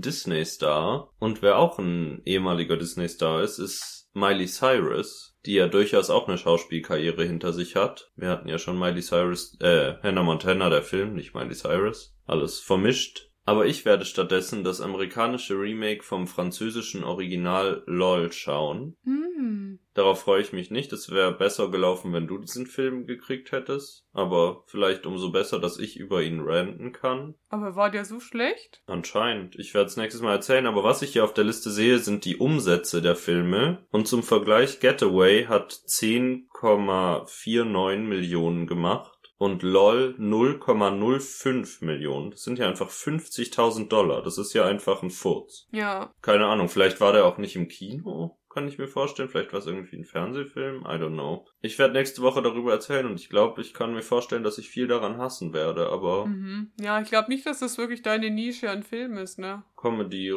[0.00, 1.12] Disney-Star.
[1.18, 6.36] Und wer auch ein ehemaliger Disney-Star ist, ist Miley Cyrus, die ja durchaus auch eine
[6.36, 8.12] Schauspielkarriere hinter sich hat.
[8.16, 12.14] Wir hatten ja schon Miley Cyrus, äh, Hannah Montana, der Film, nicht Miley Cyrus.
[12.26, 13.27] Alles vermischt.
[13.48, 18.98] Aber ich werde stattdessen das amerikanische Remake vom französischen Original LOL schauen.
[19.04, 19.78] Hm.
[19.94, 20.92] Darauf freue ich mich nicht.
[20.92, 24.04] Es wäre besser gelaufen, wenn du diesen Film gekriegt hättest.
[24.12, 27.36] Aber vielleicht umso besser, dass ich über ihn ranten kann.
[27.48, 28.82] Aber war der so schlecht?
[28.86, 29.58] Anscheinend.
[29.58, 30.66] Ich werde es nächstes Mal erzählen.
[30.66, 33.86] Aber was ich hier auf der Liste sehe, sind die Umsätze der Filme.
[33.90, 42.32] Und zum Vergleich, Getaway hat 10,49 Millionen gemacht und LOL 0,05 Millionen.
[42.32, 44.22] Das sind ja einfach 50.000 Dollar.
[44.22, 45.68] Das ist ja einfach ein Furz.
[45.70, 46.12] Ja.
[46.20, 49.28] Keine Ahnung, vielleicht war der auch nicht im Kino, kann ich mir vorstellen.
[49.28, 50.82] Vielleicht war es irgendwie ein Fernsehfilm.
[50.82, 51.46] I don't know.
[51.60, 54.68] Ich werde nächste Woche darüber erzählen und ich glaube, ich kann mir vorstellen, dass ich
[54.68, 56.26] viel daran hassen werde, aber.
[56.26, 56.72] Mhm.
[56.80, 59.62] Ja, ich glaube nicht, dass das wirklich deine Nische an Film ist, ne?
[59.76, 60.34] Comedy,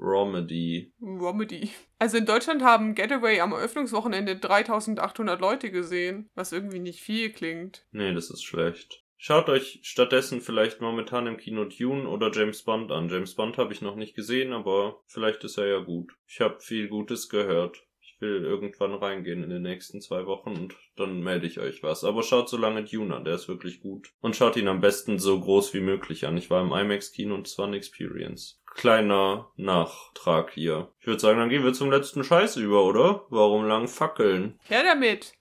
[0.00, 0.92] Romedy.
[1.00, 1.70] Romedy.
[1.98, 7.86] Also in Deutschland haben Getaway am Eröffnungswochenende 3800 Leute gesehen, was irgendwie nicht viel klingt.
[7.92, 9.04] Nee, das ist schlecht.
[9.22, 13.10] Schaut euch stattdessen vielleicht momentan im Kino Dune oder James Bond an.
[13.10, 16.10] James Bond habe ich noch nicht gesehen, aber vielleicht ist er ja gut.
[16.26, 17.86] Ich habe viel Gutes gehört.
[18.20, 22.04] Ich will irgendwann reingehen in den nächsten zwei Wochen und dann melde ich euch was.
[22.04, 24.10] Aber schaut so lange Dune an, der ist wirklich gut.
[24.20, 26.36] Und schaut ihn am besten so groß wie möglich an.
[26.36, 30.92] Ich war im IMAX-Kino und zwar eine Experience kleiner Nachtrag hier.
[31.00, 33.24] Ich würde sagen, dann gehen wir zum letzten Scheiß über, oder?
[33.30, 34.58] Warum lang fackeln?
[34.68, 35.32] Her damit!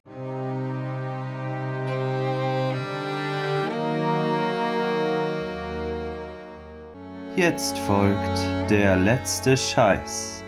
[7.35, 10.38] Jetzt folgt der letzte Scheiß.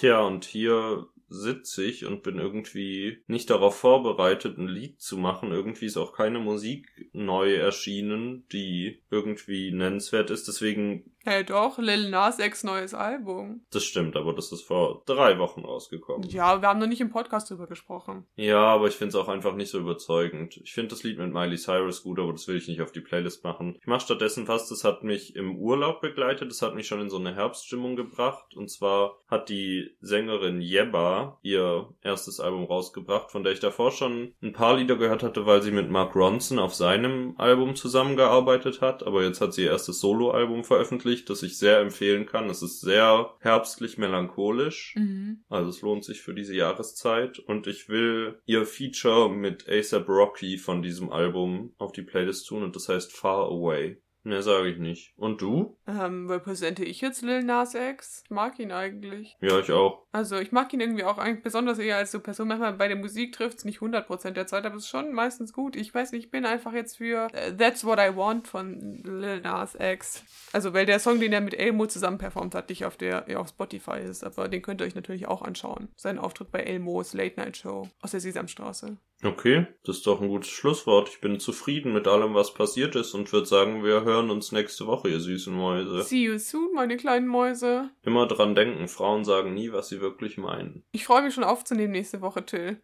[0.00, 5.52] Tja, und hier sitze ich und bin irgendwie nicht darauf vorbereitet, ein Lied zu machen.
[5.52, 10.48] Irgendwie ist auch keine Musik neu erschienen, die irgendwie nennenswert ist.
[10.48, 13.60] Deswegen Hey doch, Lil Nas X neues Album.
[13.70, 16.26] Das stimmt, aber das ist vor drei Wochen rausgekommen.
[16.30, 18.24] Ja, wir haben noch nicht im Podcast drüber gesprochen.
[18.36, 20.56] Ja, aber ich finde es auch einfach nicht so überzeugend.
[20.64, 23.02] Ich finde das Lied mit Miley Cyrus gut, aber das will ich nicht auf die
[23.02, 23.76] Playlist machen.
[23.78, 27.10] Ich mache stattdessen fast, das hat mich im Urlaub begleitet, das hat mich schon in
[27.10, 28.56] so eine Herbststimmung gebracht.
[28.56, 34.32] Und zwar hat die Sängerin Yebba ihr erstes Album rausgebracht, von der ich davor schon
[34.42, 39.02] ein paar Lieder gehört hatte, weil sie mit Mark Ronson auf seinem Album zusammengearbeitet hat.
[39.02, 42.48] Aber jetzt hat sie ihr erstes Soloalbum veröffentlicht wirklich, das ich sehr empfehlen kann.
[42.48, 44.94] Es ist sehr herbstlich melancholisch.
[44.96, 45.44] Mhm.
[45.48, 47.38] Also es lohnt sich für diese Jahreszeit.
[47.38, 52.62] Und ich will ihr Feature mit ASAP Rocky von diesem Album auf die Playlist tun
[52.62, 54.00] und das heißt Far Away.
[54.22, 55.14] Mehr sage ich nicht.
[55.16, 55.78] Und du?
[55.86, 58.22] Ähm, repräsente ich jetzt Lil Nas X?
[58.24, 59.36] Ich mag ihn eigentlich.
[59.40, 60.06] Ja, ich auch.
[60.12, 62.48] Also ich mag ihn irgendwie auch eigentlich besonders eher als so Person.
[62.48, 65.52] Manchmal bei der Musik trifft es nicht 100% der Zeit, aber es ist schon meistens
[65.52, 65.74] gut.
[65.74, 69.40] Ich weiß nicht, ich bin einfach jetzt für äh, That's What I Want von Lil
[69.40, 70.22] Nas X.
[70.52, 73.38] Also weil der Song, den er mit Elmo zusammen performt hat, nicht auf der ja,
[73.38, 75.88] auf Spotify ist, aber den könnt ihr euch natürlich auch anschauen.
[75.96, 78.98] Sein Auftritt bei Elmos Late Night Show aus der Sesamstraße.
[79.22, 81.10] Okay, das ist doch ein gutes Schlusswort.
[81.10, 84.86] Ich bin zufrieden mit allem, was passiert ist und würde sagen, wir hören uns nächste
[84.86, 86.02] Woche, ihr süßen Mäuse.
[86.02, 87.90] See you soon, meine kleinen Mäuse.
[88.02, 90.84] Immer dran denken, Frauen sagen nie, was sie wirklich meinen.
[90.92, 92.80] Ich freue mich schon aufzunehmen nächste Woche, Till.